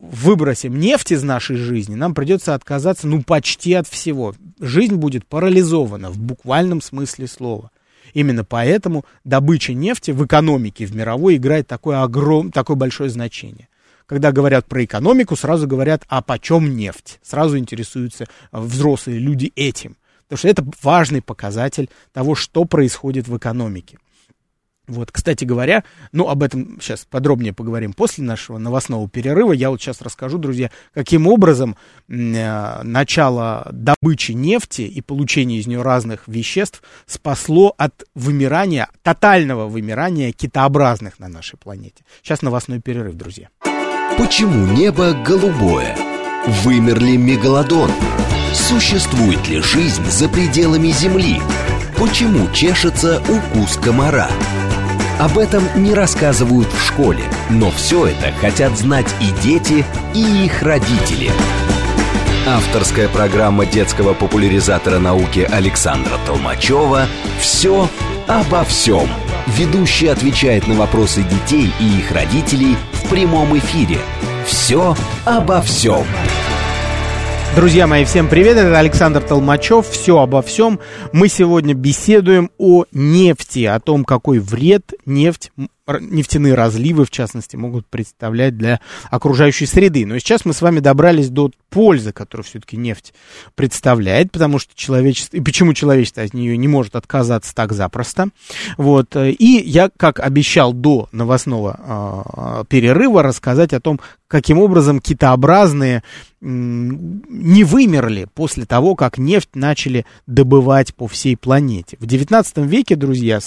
[0.00, 4.34] выбросим нефть из нашей жизни, нам придется отказаться, ну, почти от всего.
[4.60, 7.70] Жизнь будет парализована в буквальном смысле слова.
[8.12, 13.68] Именно поэтому добыча нефти в экономике, в мировой, играет такое, огром, такое большое значение.
[14.06, 17.18] Когда говорят про экономику, сразу говорят, а почем нефть?
[17.22, 19.96] Сразу интересуются взрослые люди этим.
[20.24, 23.98] Потому что это важный показатель того, что происходит в экономике.
[24.86, 29.52] Вот, кстати говоря, ну, об этом сейчас подробнее поговорим после нашего новостного перерыва.
[29.52, 31.76] Я вот сейчас расскажу, друзья, каким образом
[32.08, 40.32] э, начало добычи нефти и получения из нее разных веществ спасло от вымирания, тотального вымирания
[40.32, 42.04] китообразных на нашей планете.
[42.22, 43.48] Сейчас новостной перерыв, друзья.
[44.18, 45.96] Почему небо голубое?
[46.62, 47.90] Вымерли мегалодон?
[48.52, 51.40] Существует ли жизнь за пределами Земли?
[51.98, 54.28] Почему чешется укус комара?
[55.18, 60.62] Об этом не рассказывают в школе, но все это хотят знать и дети, и их
[60.62, 61.30] родители.
[62.46, 67.06] Авторская программа детского популяризатора науки Александра Толмачева
[67.38, 67.88] «Все
[68.26, 69.08] обо всем».
[69.46, 74.00] Ведущий отвечает на вопросы детей и их родителей в прямом эфире.
[74.46, 76.04] «Все обо всем».
[77.56, 80.80] Друзья мои, всем привет, это Александр Толмачев, все обо всем.
[81.12, 85.52] Мы сегодня беседуем о нефти, о том, какой вред нефть
[85.86, 90.06] нефтяные разливы, в частности, могут представлять для окружающей среды.
[90.06, 93.12] Но сейчас мы с вами добрались до пользы, которую все-таки нефть
[93.54, 98.28] представляет, потому что человечество, и почему человечество от нее не может отказаться так запросто.
[98.78, 99.16] Вот.
[99.16, 106.02] И я, как обещал до новостного э, перерыва, рассказать о том, каким образом китообразные
[106.40, 111.96] не вымерли после того, как нефть начали добывать по всей планете.
[112.00, 113.40] В 19 веке, друзья,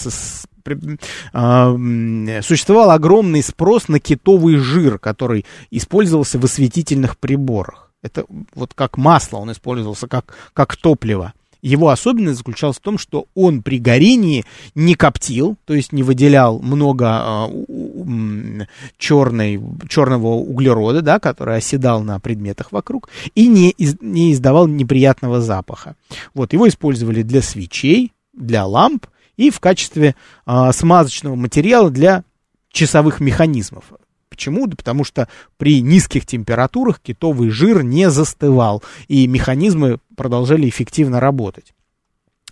[2.42, 7.92] существовал огромный спрос на китовый жир, который использовался в осветительных приборах.
[8.02, 11.32] Это вот как масло, он использовался как, как топливо.
[11.60, 14.44] Его особенность заключалась в том, что он при горении
[14.76, 22.20] не коптил, то есть не выделял много э, черной, черного углерода, да, который оседал на
[22.20, 25.96] предметах вокруг, и не, из, не издавал неприятного запаха.
[26.32, 29.06] Вот, его использовали для свечей, для ламп
[29.38, 32.24] и в качестве а, смазочного материала для
[32.70, 33.84] часовых механизмов.
[34.28, 34.66] Почему?
[34.66, 41.72] Да потому что при низких температурах китовый жир не застывал, и механизмы продолжали эффективно работать.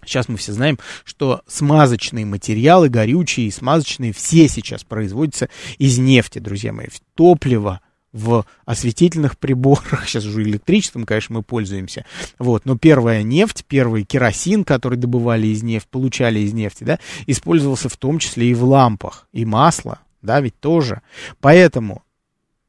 [0.04, 6.38] Сейчас мы все знаем, что смазочные материалы, горючие и смазочные, все сейчас производятся из нефти,
[6.38, 6.86] друзья мои.
[7.14, 7.80] Топливо,
[8.16, 12.04] в осветительных приборах, сейчас уже электричеством, конечно, мы пользуемся,
[12.38, 17.88] вот, но первая нефть, первый керосин, который добывали из нефти, получали из нефти, да, использовался
[17.88, 21.02] в том числе и в лампах, и масло, да, ведь тоже.
[21.40, 22.02] Поэтому,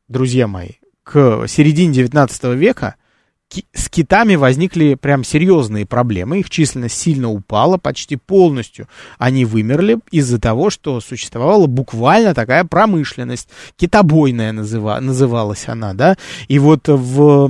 [0.08, 0.72] друзья мои,
[1.04, 2.96] к середине 19 века
[3.74, 6.40] с китами возникли прям серьезные проблемы.
[6.40, 13.50] Их численность сильно упала, почти полностью они вымерли из-за того, что существовала буквально такая промышленность.
[13.78, 16.18] Китобойная называ, называлась она, да.
[16.48, 17.48] И вот в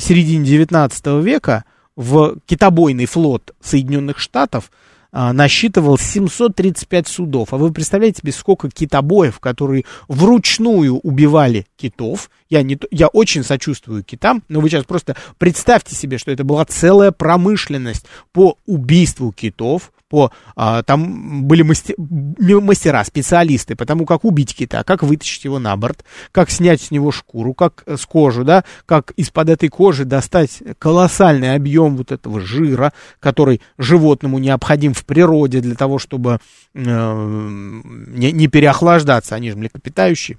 [0.00, 1.64] середине 19 века
[1.96, 4.70] в китобойный флот Соединенных Штатов
[5.12, 7.52] насчитывал 735 судов.
[7.52, 12.30] А вы представляете себе, сколько китобоев, которые вручную убивали китов.
[12.48, 16.64] Я, не, я очень сочувствую китам, но вы сейчас просто представьте себе, что это была
[16.64, 24.24] целая промышленность по убийству китов, по, а, там были мастер, мастера, специалисты по тому, как
[24.24, 28.42] убить кита, как вытащить его на борт, как снять с него шкуру, как с кожи,
[28.42, 35.04] да, как из-под этой кожи достать колоссальный объем вот этого жира, который животному необходим в
[35.04, 36.40] природе для того, чтобы
[36.74, 40.38] э, не, не переохлаждаться, они же млекопитающие.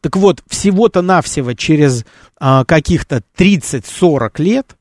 [0.00, 2.04] Так вот, всего-то навсего через
[2.40, 4.76] а, каких-то 30-40 лет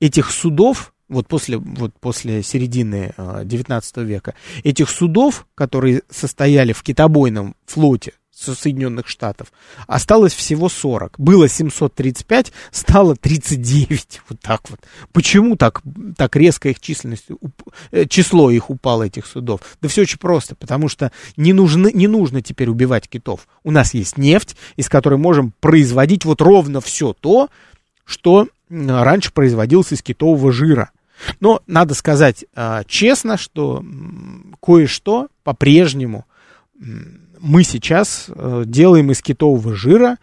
[0.00, 6.82] этих судов вот после, вот после середины э, 19 века, этих судов, которые состояли в
[6.82, 9.52] китобойном флоте Соединенных Штатов,
[9.86, 11.18] осталось всего 40.
[11.18, 14.20] Было 735, стало 39.
[14.28, 14.80] Вот так вот.
[15.12, 15.82] Почему так,
[16.16, 17.26] так резко их численность,
[17.90, 19.60] э, число их упало, этих судов?
[19.80, 23.48] Да все очень просто, потому что не, нужны, не нужно теперь убивать китов.
[23.64, 27.48] У нас есть нефть, из которой можем производить вот ровно все то,
[28.04, 30.90] что раньше производилось из китового жира.
[31.40, 33.84] Но надо сказать э, честно, что
[34.60, 36.26] кое-что по-прежнему
[37.40, 40.18] мы сейчас э, делаем из китового жира,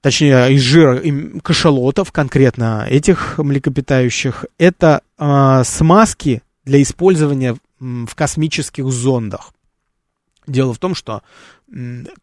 [0.00, 1.02] точнее из жира
[1.42, 9.52] кашалотов, конкретно этих млекопитающих, это э, смазки для использования в космических зондах.
[10.46, 11.22] Дело в том, что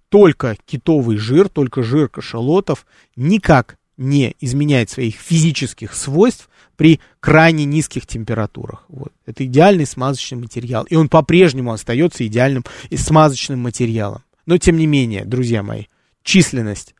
[0.10, 8.08] только китовый жир, только жир кашалотов никак не изменяет своих физических свойств при крайне низких
[8.08, 8.86] температурах.
[8.88, 9.12] Вот.
[9.26, 10.86] Это идеальный смазочный материал.
[10.86, 12.64] И он по-прежнему остается идеальным
[12.96, 14.24] смазочным материалом.
[14.46, 15.86] Но тем не менее, друзья мои,
[16.24, 16.96] численность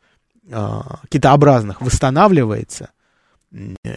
[0.50, 2.90] э, китообразных восстанавливается.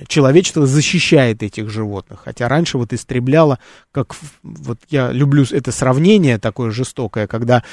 [0.08, 2.22] человечество защищает этих животных.
[2.24, 3.60] Хотя раньше вот истребляло,
[3.92, 7.64] как вот я люблю это сравнение такое жестокое, когда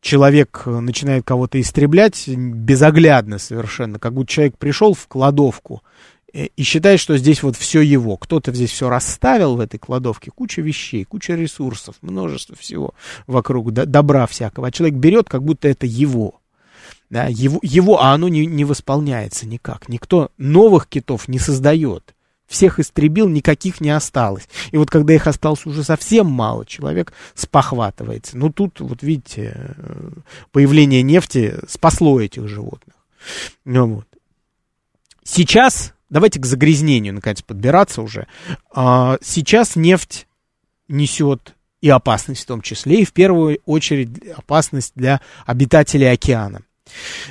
[0.00, 7.00] человек начинает кого-то истреблять безоглядно совершенно, как будто человек пришел в кладовку э, и считает,
[7.00, 8.16] что здесь вот все его.
[8.16, 12.94] Кто-то здесь все расставил в этой кладовке, куча вещей, куча ресурсов, множество всего
[13.26, 14.68] вокруг, добра всякого.
[14.68, 16.40] А человек берет, как будто это его
[17.10, 19.88] да, его, его, а оно не, не восполняется никак.
[19.88, 22.14] Никто новых китов не создает.
[22.46, 24.48] Всех истребил, никаких не осталось.
[24.70, 28.36] И вот когда их осталось уже совсем мало, человек спохватывается.
[28.38, 30.10] Ну тут, вот видите, э,
[30.52, 32.94] появление нефти спасло этих животных.
[33.64, 34.06] Ну, вот.
[35.24, 38.26] Сейчас, давайте к загрязнению, наконец, подбираться уже.
[38.72, 40.26] А, сейчас нефть
[40.88, 46.62] несет и опасность в том числе, и в первую очередь опасность для обитателей океана.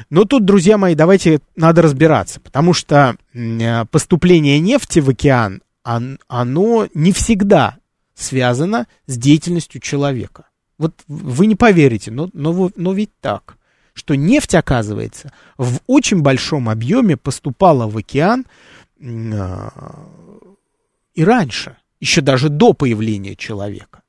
[0.10, 6.88] Но тут, друзья мои, давайте надо разбираться, потому что э, поступление нефти в океан, оно
[6.94, 7.78] не всегда
[8.16, 10.48] связано с деятельностью человека.
[10.78, 13.55] Вот вы не поверите, но, но, но ведь так,
[13.96, 18.46] что нефть, оказывается, в очень большом объеме поступала в океан
[19.00, 19.70] э,
[21.16, 24.04] и раньше, еще даже до появления человека.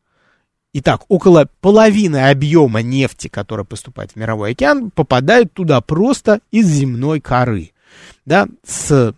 [0.73, 7.21] Итак, около половины объема нефти, которая поступает в мировой океан, попадает туда просто из земной
[7.21, 7.71] коры.
[8.27, 9.15] Да, с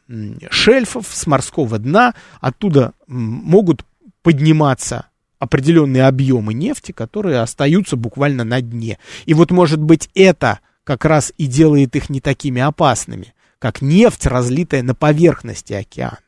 [0.51, 3.85] шельфов, с морского дна, оттуда могут
[4.23, 5.07] подниматься
[5.39, 8.99] определенные объемы нефти, которые остаются буквально на дне.
[9.27, 14.27] И вот, может быть, это как раз и делает их не такими опасными, как нефть,
[14.27, 16.19] разлитая на поверхности океана.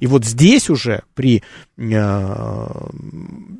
[0.00, 1.42] И вот здесь уже при
[1.76, 2.88] э,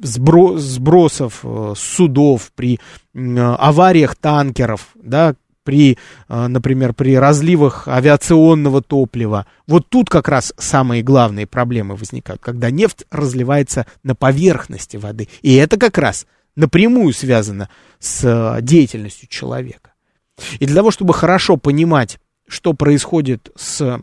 [0.02, 2.80] сбро, сбросов э, судов, при
[3.14, 5.98] э, авариях танкеров, да, при,
[6.28, 12.70] э, например, при разливах авиационного топлива, вот тут как раз самые главные проблемы возникают, когда
[12.70, 15.28] нефть разливается на поверхности воды.
[15.42, 19.92] И это как раз напрямую связано с э, деятельностью человека.
[20.60, 24.00] И для того, чтобы хорошо понимать, что происходит с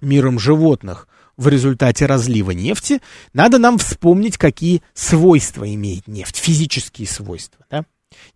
[0.00, 3.00] миром животных, в результате разлива нефти,
[3.32, 7.64] надо нам вспомнить, какие свойства имеет нефть, физические свойства.
[7.70, 7.84] Да?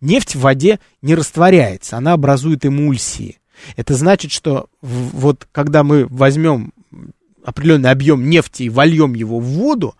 [0.01, 3.39] Нефть в воде не растворяется, она образует эмульсии.
[3.77, 6.73] Это значит, что вот когда мы возьмем
[7.45, 9.95] определенный объем нефти и вольем его в воду,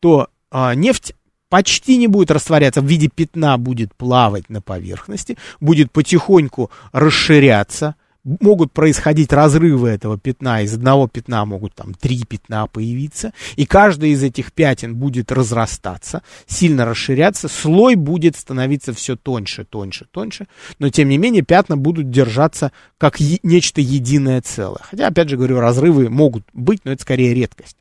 [0.00, 1.14] то а, нефть
[1.48, 7.94] почти не будет растворяться, в виде пятна будет плавать на поверхности, будет потихоньку расширяться,
[8.40, 14.10] могут происходить разрывы этого пятна, из одного пятна могут там три пятна появиться, и каждый
[14.10, 20.46] из этих пятен будет разрастаться, сильно расширяться, слой будет становиться все тоньше, тоньше, тоньше,
[20.78, 24.82] но тем не менее пятна будут держаться как е- нечто единое целое.
[24.82, 27.76] Хотя, опять же говорю, разрывы могут быть, но это скорее редкость.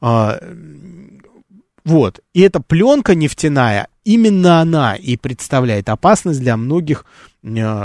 [0.00, 0.38] А,
[1.84, 2.20] вот.
[2.34, 7.04] И эта пленка нефтяная, именно она и представляет опасность для многих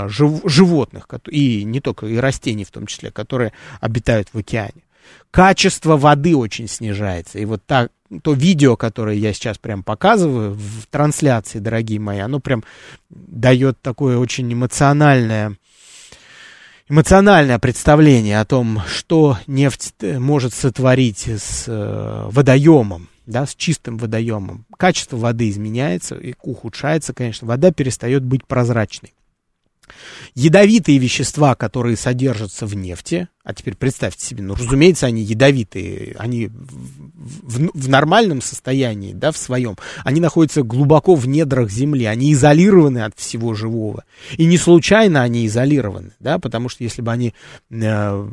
[0.08, 4.82] жив, животных, и не только, и растений в том числе, которые обитают в океане.
[5.30, 7.38] Качество воды очень снижается.
[7.38, 7.90] И вот так,
[8.22, 12.64] то видео, которое я сейчас прям показываю в трансляции, дорогие мои, оно прям
[13.10, 15.56] дает такое очень эмоциональное
[16.88, 23.98] эмоциональное представление о том, что нефть э, может сотворить с э, водоемом да, с чистым
[23.98, 24.66] водоемом.
[24.76, 27.46] Качество воды изменяется и ухудшается, конечно.
[27.46, 29.14] Вода перестает быть прозрачной.
[30.34, 36.46] Ядовитые вещества, которые содержатся в нефти, а теперь представьте себе, ну, разумеется, они ядовитые, они
[36.46, 36.52] в,
[37.42, 43.00] в, в нормальном состоянии, да, в своем, они находятся глубоко в недрах земли, они изолированы
[43.00, 44.04] от всего живого.
[44.36, 47.34] И не случайно они изолированы, да, потому что если бы они
[47.70, 48.28] э,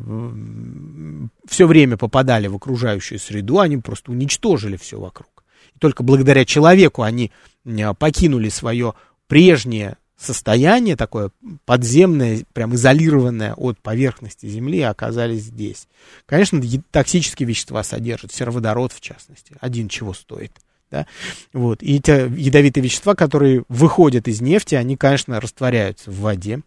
[1.48, 5.44] все время попадали в окружающую среду, они просто уничтожили все вокруг.
[5.76, 7.32] И только благодаря человеку они
[7.66, 8.94] э, покинули свое
[9.28, 11.32] прежнее состояние такое
[11.66, 15.88] подземное, прям изолированное от поверхности Земли, оказались здесь.
[16.26, 20.52] Конечно, токсические вещества содержат, сероводород в частности, один чего стоит.
[20.92, 21.08] Да?
[21.54, 21.82] Вот.
[21.82, 26.62] И эти ядовитые вещества, которые выходят из нефти, они, конечно, растворяются в воде,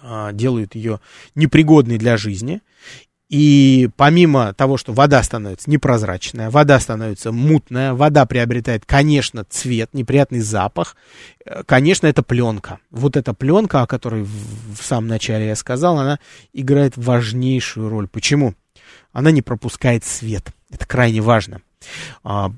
[0.00, 1.00] а, делают ее
[1.34, 2.60] непригодной для жизни.
[3.28, 10.40] И помимо того, что вода становится непрозрачная, вода становится мутная, вода приобретает, конечно, цвет, неприятный
[10.40, 10.96] запах,
[11.44, 12.78] э, конечно, это пленка.
[12.90, 16.18] Вот эта пленка, о которой в, в самом начале я сказал, она
[16.54, 18.08] играет важнейшую роль.
[18.08, 18.54] Почему?
[19.12, 20.46] Она не пропускает свет.
[20.70, 21.60] Это крайне важно.
[22.24, 22.50] А,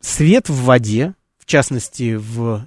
[0.00, 2.66] свет в воде, в частности, в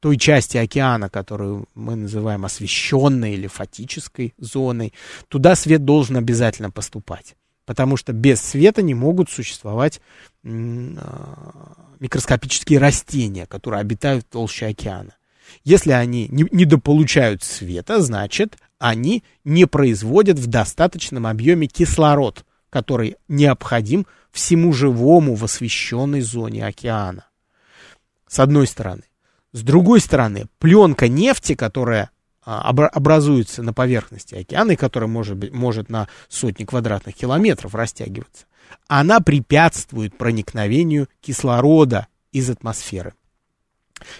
[0.00, 4.92] той части океана, которую мы называем освещенной или фатической зоной,
[5.28, 7.34] туда свет должен обязательно поступать.
[7.64, 10.00] Потому что без света не могут существовать
[10.42, 15.14] микроскопические растения, которые обитают в толще океана.
[15.64, 24.06] Если они не, недополучают света, значит, они не производят в достаточном объеме кислород, который необходим
[24.30, 27.26] всему живому в освещенной зоне океана.
[28.26, 29.02] С одной стороны.
[29.52, 32.10] С другой стороны, пленка нефти, которая
[32.44, 38.46] а, образуется на поверхности океана и которая может, быть, может на сотни квадратных километров растягиваться,
[38.86, 43.14] она препятствует проникновению кислорода из атмосферы.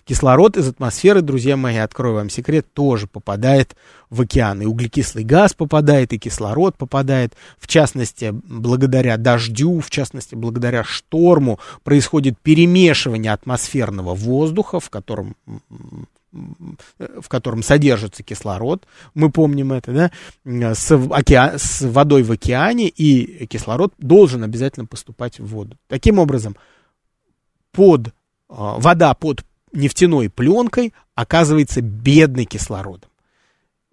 [0.05, 3.77] Кислород из атмосферы, друзья мои, открою вам секрет, тоже попадает
[4.11, 4.63] в океан.
[4.63, 7.35] И углекислый газ попадает, и кислород попадает.
[7.59, 15.37] В частности, благодаря дождю, в частности, благодаря шторму происходит перемешивание атмосферного воздуха, в котором
[16.31, 20.11] в котором содержится кислород, мы помним это,
[20.45, 25.77] да, с, океан, с водой в океане, и кислород должен обязательно поступать в воду.
[25.89, 26.57] Таким образом,
[27.73, 28.13] под,
[28.49, 33.11] а, вода под нефтяной пленкой оказывается бедной кислородом.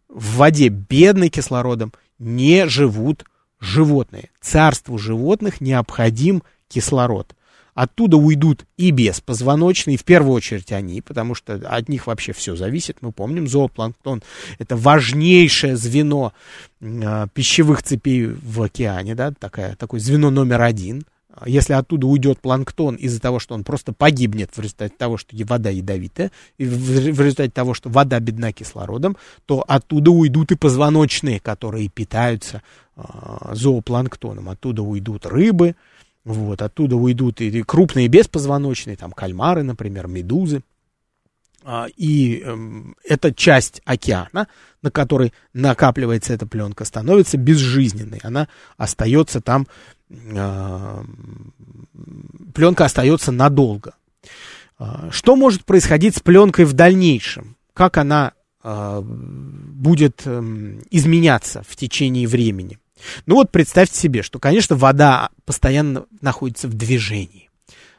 [0.08, 3.26] В воде бедной кислородом не живут
[3.60, 4.30] животные.
[4.40, 7.36] Царству животных необходим кислород.
[7.74, 13.02] Оттуда уйдут и беспозвоночные, в первую очередь они, потому что от них вообще все зависит.
[13.02, 14.24] Мы помним, зоопланктон—
[14.60, 16.32] это важнейшее звено
[16.80, 21.04] э, пищевых цепей в океане, да, такая, такое звено номер один—
[21.46, 25.70] если оттуда уйдет планктон из-за того, что он просто погибнет в результате того, что вода
[25.70, 31.90] ядовитая, и в результате того, что вода бедна кислородом, то оттуда уйдут и позвоночные, которые
[31.90, 32.62] питаются
[32.96, 33.02] э,
[33.52, 34.50] зоопланктоном.
[34.50, 35.76] Оттуда уйдут рыбы,
[36.24, 40.62] вот, оттуда уйдут и крупные беспозвоночные, там кальмары, например, медузы.
[41.68, 44.48] А, и эм, эта часть океана,
[44.84, 48.20] на которой накапливается эта пленка, становится безжизненной.
[48.22, 48.48] Она
[48.78, 49.66] остается там,
[50.38, 51.04] а,
[52.54, 53.96] пленка остается надолго.
[54.78, 57.58] А, что может происходить с пленкой в дальнейшем?
[57.74, 62.80] Как она будет эм, изменяться в течение времени?
[63.28, 67.45] Ну вот представьте себе, что, конечно, вода постоянно находится в движении.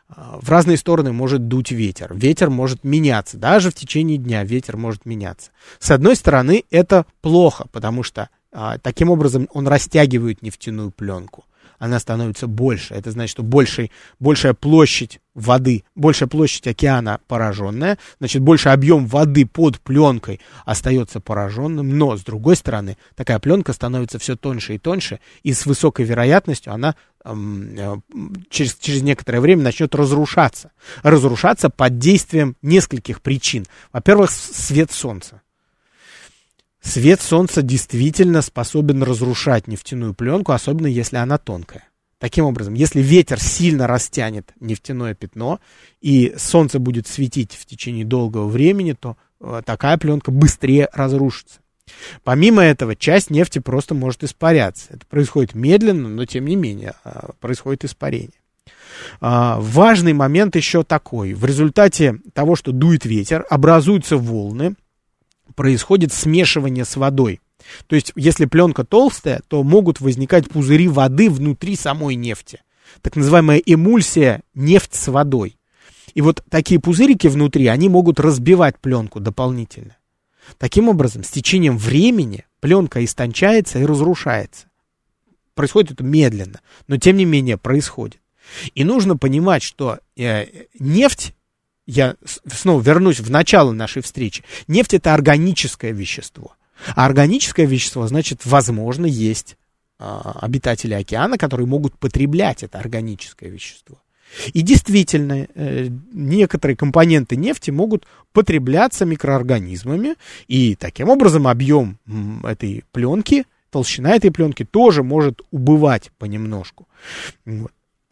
[0.08, 2.14] А, в разные стороны может дуть ветер.
[2.14, 3.36] Ветер может меняться.
[3.36, 5.50] Даже в течение дня ветер может меняться.
[5.78, 11.44] С одной стороны, это плохо, потому что а, таким образом он растягивает нефтяную пленку
[11.78, 12.94] она становится больше.
[12.94, 19.46] Это значит, что больший, большая площадь воды, большая площадь океана пораженная, значит, больше объем воды
[19.46, 25.20] под пленкой остается пораженным, но, с другой стороны, такая пленка становится все тоньше и тоньше,
[25.42, 26.94] и с высокой вероятностью она
[28.50, 30.72] через, через некоторое время начнет разрушаться.
[31.02, 33.66] Разрушаться под действием нескольких причин.
[33.92, 35.42] Во-первых, свет солнца.
[36.80, 41.88] Свет солнца действительно способен разрушать нефтяную пленку, особенно если она тонкая.
[42.18, 45.60] Таким образом, если ветер сильно растянет нефтяное пятно,
[46.00, 51.60] и солнце будет светить в течение долгого времени, то э, такая пленка быстрее разрушится.
[52.24, 54.88] Помимо этого, часть нефти просто может испаряться.
[54.90, 58.30] Это происходит медленно, но тем не менее э, происходит испарение.
[59.20, 61.34] А, важный момент еще такой.
[61.34, 64.74] В результате того, что дует ветер, образуются волны,
[65.54, 67.40] происходит смешивание с водой.
[67.86, 72.62] То есть, если пленка толстая, то могут возникать пузыри воды внутри самой нефти.
[73.02, 75.56] Так называемая эмульсия нефть с водой.
[76.14, 79.96] И вот такие пузырики внутри, они могут разбивать пленку дополнительно.
[80.58, 84.66] Таким образом, с течением времени пленка истончается и разрушается.
[85.54, 88.20] Происходит это медленно, но тем не менее происходит.
[88.74, 90.46] И нужно понимать, что э,
[90.78, 91.34] нефть
[91.86, 94.44] я снова вернусь в начало нашей встречи.
[94.66, 96.54] Нефть это органическое вещество.
[96.94, 99.56] А органическое вещество, значит, возможно, есть
[99.98, 103.98] а, обитатели океана, которые могут потреблять это органическое вещество.
[104.52, 110.16] И действительно, э, некоторые компоненты нефти могут потребляться микроорганизмами,
[110.48, 111.98] и таким образом объем
[112.44, 116.86] этой пленки, толщина этой пленки тоже может убывать понемножку.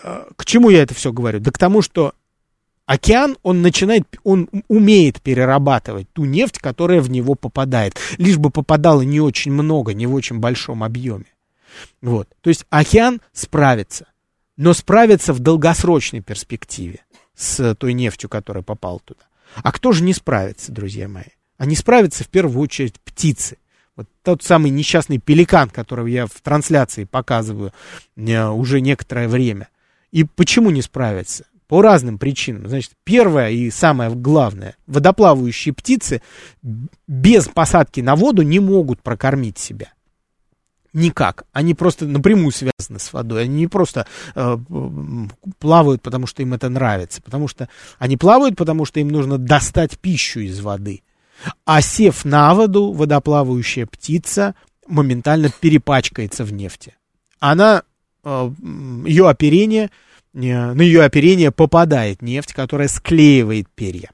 [0.03, 1.41] А, к чему я это все говорю?
[1.41, 2.15] Да к тому, что
[2.87, 7.97] Океан, он начинает, он умеет перерабатывать ту нефть, которая в него попадает.
[8.19, 11.25] Лишь бы попадало не очень много, не в очень большом объеме.
[12.03, 12.29] Вот.
[12.43, 14.07] То есть океан справится,
[14.57, 17.01] но справится в долгосрочной перспективе
[17.35, 19.23] с той нефтью, которая попала туда.
[19.57, 21.25] А кто же не справится, друзья мои?
[21.59, 23.59] А не справятся в первую очередь птицы.
[23.97, 27.73] Вот тот самый несчастный пеликан, которого я в трансляции показываю
[28.17, 29.69] э, уже некоторое время.
[30.11, 31.47] И почему не справится?
[31.69, 32.69] По разным причинам.
[32.69, 36.23] Значит, первое и самое главное, водоплавающие птицы
[37.07, 39.94] без посадки на воду не могут прокормить себя.
[40.95, 41.45] Никак.
[41.53, 43.43] Они просто напрямую связаны с водой.
[43.43, 44.59] Они не просто э,
[45.59, 47.21] плавают, потому что им это нравится.
[47.21, 47.69] Потому что
[47.99, 51.03] они плавают, потому что им нужно достать пищу из воды.
[51.67, 54.55] А сев на воду, водоплавающая птица
[54.87, 56.95] моментально перепачкается в нефти.
[57.41, 57.83] Она,
[58.23, 58.51] э,
[59.05, 59.91] ее оперение,
[60.33, 60.39] э,
[60.73, 64.11] на ее оперение попадает нефть, которая склеивает перья.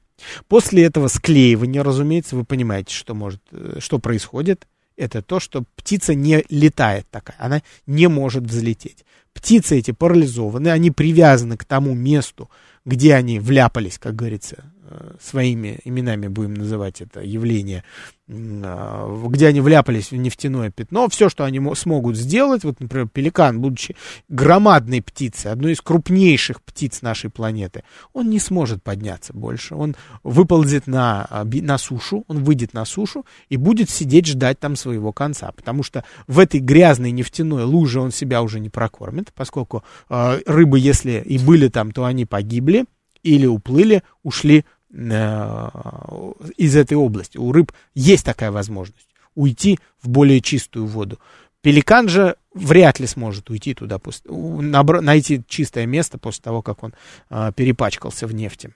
[0.47, 4.65] После этого склеивания, разумеется, вы понимаете, что, может, э, что происходит
[5.01, 9.03] это то, что птица не летает такая, она не может взлететь.
[9.33, 12.49] Птицы эти парализованы, они привязаны к тому месту,
[12.85, 14.71] где они вляпались, как говорится,
[15.19, 17.83] своими именами будем называть это явление,
[18.29, 23.59] а, где они вляпались в нефтяное пятно, все, что они смогут сделать, вот, например, пеликан,
[23.59, 23.95] будучи
[24.29, 27.83] громадной птицей, одной из крупнейших птиц нашей планеты,
[28.13, 33.25] он не сможет подняться больше, он выползет на, а, на сушу, он выйдет на сушу
[33.49, 38.11] и будет сидеть ждать там своего конца, потому что в этой грязной нефтяной луже он
[38.11, 42.85] себя уже не прокормит, поскольку э, рыбы, если и были там, то они погибли,
[43.23, 47.37] или уплыли, ушли из этой области.
[47.37, 51.19] У рыб есть такая возможность уйти в более чистую воду.
[51.61, 56.93] Пеликан же вряд ли сможет уйти туда, найти чистое место после того, как он
[57.29, 58.73] а, перепачкался в нефти.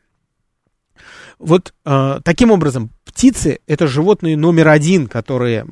[1.40, 5.66] Вот а, таким образом, птицы это животные номер один, которые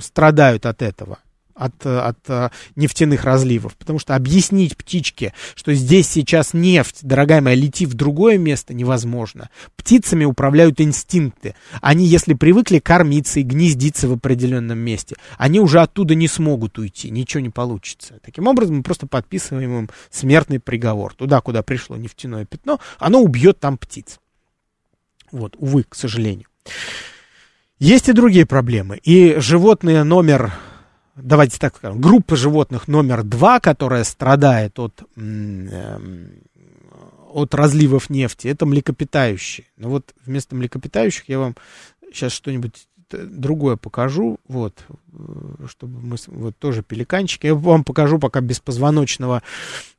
[0.00, 1.18] страдают от этого
[1.60, 3.76] от, от э, нефтяных разливов.
[3.76, 9.50] Потому что объяснить птичке, что здесь сейчас нефть, дорогая моя, лети в другое место, невозможно.
[9.76, 11.54] Птицами управляют инстинкты.
[11.82, 17.10] Они, если привыкли кормиться и гнездиться в определенном месте, они уже оттуда не смогут уйти,
[17.10, 18.18] ничего не получится.
[18.24, 21.14] Таким образом, мы просто подписываем им смертный приговор.
[21.14, 24.18] Туда, куда пришло нефтяное пятно, оно убьет там птиц.
[25.30, 26.46] Вот, увы, к сожалению.
[27.78, 28.98] Есть и другие проблемы.
[29.02, 30.52] И животные номер
[31.22, 36.30] давайте так скажем, группа животных номер два, которая страдает от, эм,
[37.32, 39.66] от разливов нефти, это млекопитающие.
[39.76, 41.56] Но ну вот вместо млекопитающих я вам
[42.12, 47.46] сейчас что-нибудь другое покажу, вот, э, чтобы мы, вот тоже пеликанчики.
[47.46, 49.42] Я вам покажу пока беспозвоночного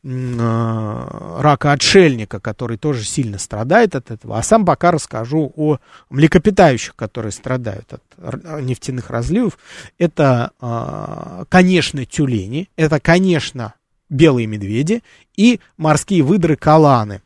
[0.03, 5.77] э, рака отшельника, который тоже сильно страдает от этого, а сам пока расскажу о
[6.09, 9.57] млекопитающих, которые страдают от нефтяных разливов.
[9.97, 13.73] Это, э, конечно, тюлени, это, конечно,
[14.09, 15.03] белые медведи
[15.35, 17.21] и морские выдры каланы.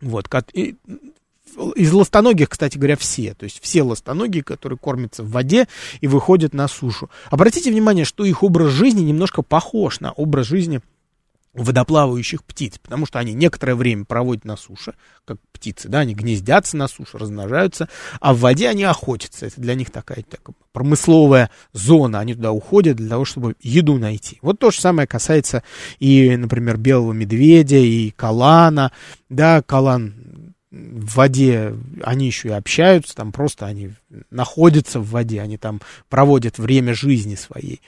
[0.00, 0.28] Вот,
[1.74, 3.34] из ластоногих, кстати говоря, все.
[3.34, 5.68] То есть все ластоногие, которые кормятся в воде
[6.00, 7.10] и выходят на сушу.
[7.30, 10.80] Обратите внимание, что их образ жизни немножко похож на образ жизни
[11.54, 14.94] водоплавающих птиц, потому что они некоторое время проводят на суше,
[15.24, 17.88] как птицы, да, они гнездятся на суше, размножаются,
[18.20, 19.46] а в воде они охотятся.
[19.46, 20.40] Это для них такая так,
[20.72, 24.38] промысловая зона, они туда уходят для того, чтобы еду найти.
[24.42, 25.62] Вот то же самое касается
[26.00, 28.90] и, например, белого медведя, и калана,
[29.28, 30.14] да, калан
[30.74, 33.92] в воде они еще и общаются, там просто они
[34.30, 37.80] находятся в воде, они там проводят время жизни своей.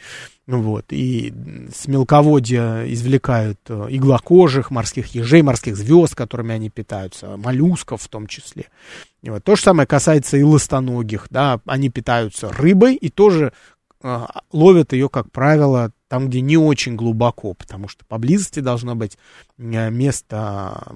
[0.46, 1.34] Вот, и
[1.74, 8.28] с мелководья извлекают э, иглокожих, морских ежей, морских звезд, которыми они питаются, моллюсков в том
[8.28, 8.66] числе.
[9.22, 13.52] И вот то же самое касается и ластоногих, да, они питаются рыбой и тоже
[14.02, 19.18] э, ловят ее, как правило, там, где не очень глубоко, потому что поблизости должно быть
[19.58, 20.92] э, место,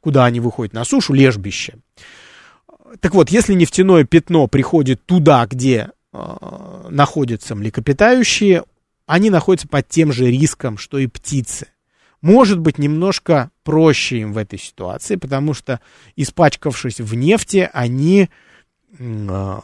[0.00, 1.78] куда они выходят на сушу, лежбище.
[3.00, 8.64] Так вот, если нефтяное пятно приходит туда, где э, находятся млекопитающие,
[9.06, 11.68] они находятся под тем же риском, что и птицы.
[12.20, 15.80] Может быть, немножко проще им в этой ситуации, потому что,
[16.16, 18.28] испачкавшись в нефти, они
[18.98, 19.58] э,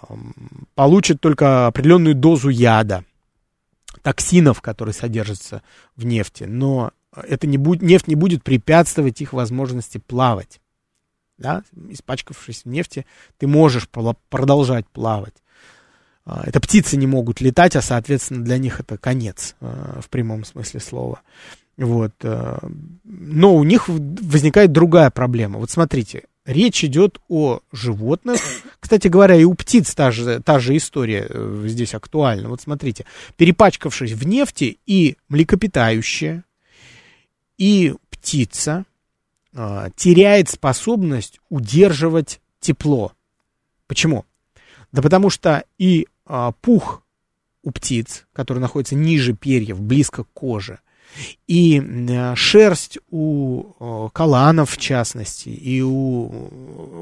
[0.75, 3.05] получат только определенную дозу яда
[4.07, 5.63] токсинов, которые содержатся
[5.97, 10.61] в нефти, но это не будет, нефть не будет препятствовать их возможности плавать.
[11.39, 11.65] Да?
[11.91, 13.05] Испачкавшись в нефти,
[13.37, 15.35] ты можешь продолжать плавать.
[16.25, 20.45] А, это птицы не могут летать, а, соответственно, для них это конец а, в прямом
[20.45, 21.23] смысле слова.
[21.77, 22.15] Вот.
[22.23, 25.59] Но у них возникает другая проблема.
[25.59, 28.41] Вот смотрите, речь идет о животных.
[28.81, 32.49] Кстати говоря, и у птиц та же, та же история э, здесь актуальна.
[32.49, 33.05] Вот смотрите,
[33.37, 36.45] перепачкавшись в нефти и млекопитающее,
[37.59, 38.85] и птица
[39.53, 43.13] э, теряет способность удерживать тепло.
[43.87, 44.25] Почему?
[44.93, 47.03] Да потому что и э, пух
[47.63, 50.79] у птиц, который находится ниже перьев, близко к коже,
[51.47, 56.31] И э, шерсть у каланов, в частности, и у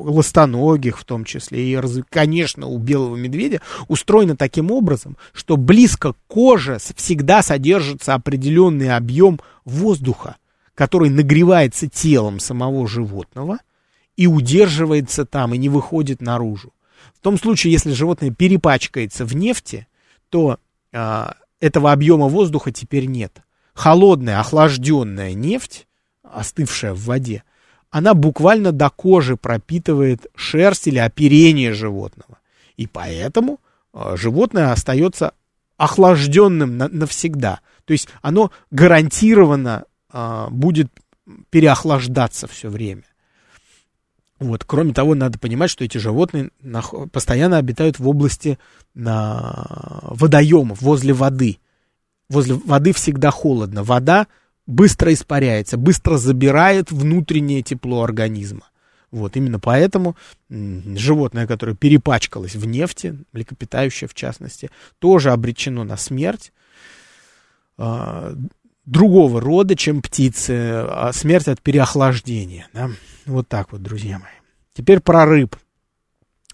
[0.04, 6.16] ластоногих в том числе, и, конечно, у белого медведя устроена таким образом, что близко к
[6.28, 10.36] коже всегда содержится определенный объем воздуха,
[10.74, 13.58] который нагревается телом самого животного
[14.16, 16.72] и удерживается там и не выходит наружу.
[17.16, 19.86] В том случае, если животное перепачкается в нефти,
[20.28, 20.58] то
[20.92, 23.42] а, этого объема воздуха теперь нет.
[23.74, 25.86] Холодная, охлажденная нефть,
[26.22, 27.42] остывшая в воде,
[27.90, 32.38] она буквально до кожи пропитывает шерсть или оперение животного.
[32.76, 33.60] И поэтому
[33.92, 35.34] а, животное остается
[35.76, 37.60] охлажденным на, навсегда.
[37.84, 40.88] То есть оно гарантированно а, будет
[41.50, 43.04] переохлаждаться все время.
[44.38, 44.64] Вот.
[44.64, 46.50] Кроме того, надо понимать, что эти животные
[47.12, 48.58] постоянно обитают в области
[48.94, 51.58] на водоемов, возле воды.
[52.28, 53.82] Возле воды всегда холодно.
[53.82, 54.26] Вода
[54.66, 58.68] быстро испаряется, быстро забирает внутреннее тепло организма.
[59.10, 60.16] Вот, именно поэтому
[60.48, 66.52] животное, которое перепачкалось в нефти, млекопитающее в частности, тоже обречено на смерть
[67.76, 68.34] а,
[68.86, 70.50] другого рода, чем птицы,
[70.88, 72.66] а смерть от переохлаждения.
[72.72, 72.90] Да?
[73.26, 74.32] Вот так вот, друзья мои.
[74.72, 75.56] Теперь про рыб.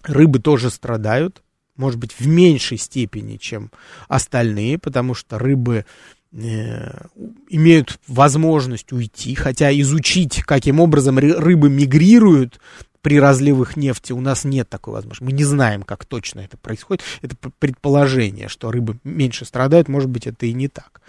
[0.03, 1.41] Рыбы тоже страдают,
[1.75, 3.71] может быть, в меньшей степени, чем
[4.07, 5.85] остальные, потому что рыбы
[6.31, 7.07] э,
[7.49, 12.59] имеют возможность уйти, хотя изучить, каким образом рыбы мигрируют,
[13.01, 15.23] при разливах нефти у нас нет такой возможности.
[15.23, 17.03] Мы не знаем, как точно это происходит.
[17.21, 21.01] Это предположение, что рыбы меньше страдают, может быть, это и не так.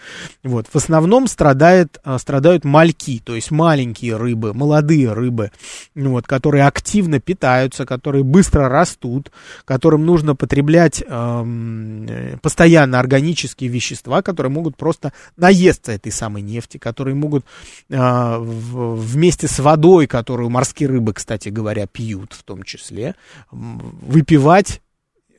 [0.43, 0.67] Вот.
[0.73, 5.51] В основном страдает, а, страдают мальки, то есть маленькие рыбы, молодые рыбы,
[5.95, 9.31] вот, которые активно питаются, которые быстро растут,
[9.65, 17.15] которым нужно потреблять э, постоянно органические вещества, которые могут просто наесться этой самой нефти, которые
[17.15, 17.45] могут
[17.89, 23.15] э, в, вместе с водой, которую морские рыбы, кстати говоря, говоря, пьют в том числе,
[23.51, 24.81] выпивать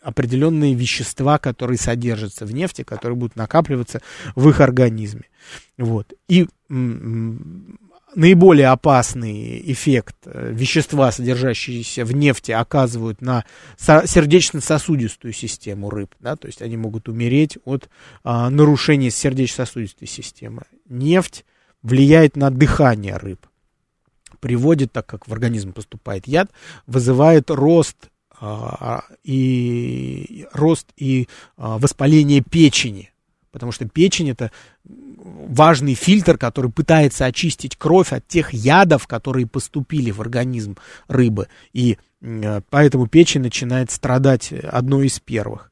[0.02, 4.02] определенные вещества, которые содержатся в нефти, которые будут накапливаться
[4.36, 5.24] в их организме.
[5.78, 6.14] Вот.
[6.28, 6.48] И
[8.16, 13.44] наиболее опасный эффект э, вещества, содержащиеся в нефти, оказывают на
[13.78, 16.14] сердечно-сосудистую систему рыб.
[16.20, 16.36] Да?
[16.36, 17.90] То есть они могут умереть от
[18.24, 20.64] а, нарушения сердечно-сосудистой системы.
[20.88, 21.46] Нефть
[21.82, 23.48] влияет на дыхание рыб
[24.44, 26.52] приводит, так как в организм поступает яд,
[26.86, 27.96] вызывает рост
[28.42, 33.14] а, и рост и а, воспаление печени.
[33.54, 34.52] Потому что печень это
[34.84, 40.76] важный фильтр, который пытается очистить кровь от тех ядов, которые поступили в организм
[41.08, 41.48] рыбы.
[41.72, 41.98] И
[42.70, 45.72] поэтому печень начинает страдать одной из первых.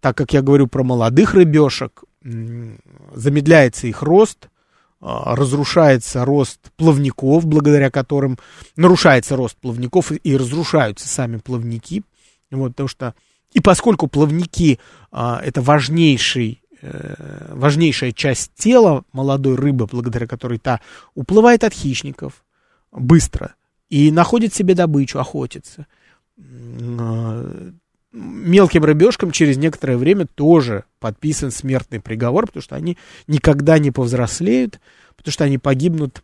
[0.00, 4.57] Так как я говорю про молодых рыбешек, замедляется их рост, а,
[5.00, 8.38] разрушается рост плавников, благодаря которым
[8.76, 12.02] нарушается рост плавников и, разрушаются сами плавники.
[12.50, 13.14] Вот, потому что,
[13.52, 14.80] и поскольку плавники
[15.12, 20.80] а, это важнейший, э, важнейшая часть тела молодой рыбы, благодаря которой та
[21.14, 22.44] уплывает от хищников
[22.90, 23.54] быстро
[23.90, 25.86] и находит себе добычу, охотится.
[28.10, 32.96] Мелким рыбешкам через некоторое время тоже подписан смертный приговор, потому что они
[33.26, 34.80] никогда не повзрослеют,
[35.16, 36.22] потому что они погибнут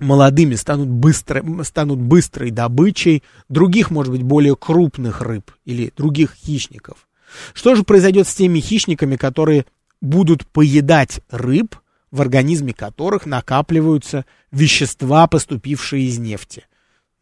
[0.00, 7.06] молодыми, станут, быстро, станут быстрой добычей других, может быть, более крупных рыб или других хищников.
[7.54, 9.66] Что же произойдет с теми хищниками, которые
[10.00, 11.76] будут поедать рыб,
[12.10, 16.64] в организме которых накапливаются вещества, поступившие из нефти?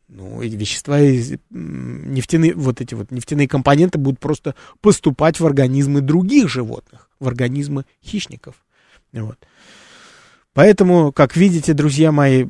[0.08, 0.98] Ну, эти вещества,
[1.50, 7.84] нефтяные, вот эти вот нефтяные компоненты будут просто поступать в организмы других животных, в организмы
[8.04, 8.56] хищников.
[9.12, 9.38] Вот.
[10.52, 12.46] Поэтому, как видите, друзья мои,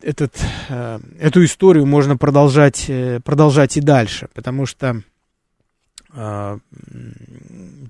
[0.00, 0.36] этот,
[0.68, 5.02] э, эту историю можно продолжать, э, продолжать и дальше, потому что,
[6.12, 6.58] э,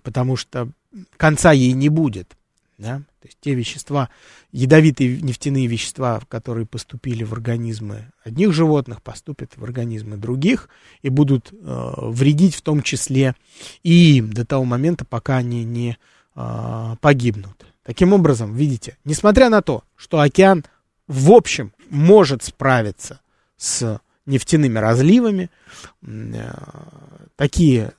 [0.02, 0.70] потому что
[1.16, 2.36] конца ей не будет.
[2.76, 2.98] Да?
[3.20, 4.08] То есть те вещества,
[4.50, 10.68] ядовитые нефтяные вещества, которые поступили в организмы одних животных, поступят в организмы других
[11.02, 13.36] и будут э, вредить в том числе
[13.82, 15.98] и им до того момента, пока они не
[16.34, 17.64] э, погибнут.
[17.84, 20.64] Таким образом, видите, несмотря на то, что океан
[21.06, 23.20] в общем может справиться
[23.56, 25.50] с нефтяными разливами,
[26.02, 26.52] э,
[27.36, 27.92] такие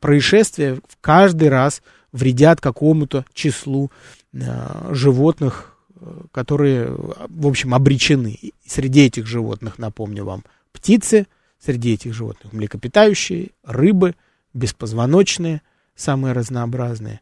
[0.00, 1.82] происшествия каждый раз
[2.12, 3.90] вредят какому-то числу
[4.32, 6.94] Э, животных, э, которые,
[7.28, 8.38] в общем, обречены.
[8.64, 11.26] Среди этих животных, напомню вам, птицы,
[11.58, 14.14] среди этих животных млекопитающие, рыбы,
[14.54, 15.62] беспозвоночные,
[15.96, 17.20] самые разнообразные.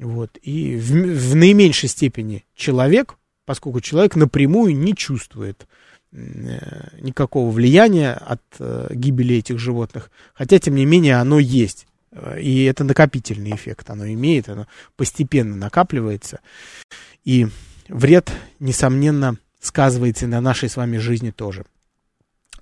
[0.00, 0.36] Вот.
[0.42, 5.68] И в, в наименьшей степени человек, поскольку человек напрямую не чувствует
[6.10, 6.18] э,
[7.00, 8.42] никакого влияния от
[8.90, 11.86] гибели этих животных, хотя, тем не менее, оно есть.
[12.38, 16.40] И это накопительный эффект оно имеет, оно постепенно накапливается.
[17.24, 17.48] И
[17.88, 21.64] вред, несомненно, сказывается на нашей с вами жизни тоже.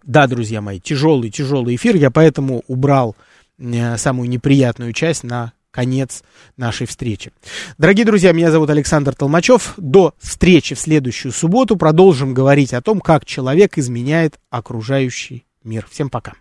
[0.03, 3.17] Да, друзья мои, тяжелый, тяжелый эфир, я поэтому убрал
[3.59, 6.23] э, самую неприятную часть на конец
[6.57, 7.33] нашей встречи.
[7.77, 9.75] Дорогие друзья, меня зовут Александр Толмачев.
[9.77, 15.87] До встречи в следующую субботу продолжим говорить о том, как человек изменяет окружающий мир.
[15.91, 16.35] Всем пока.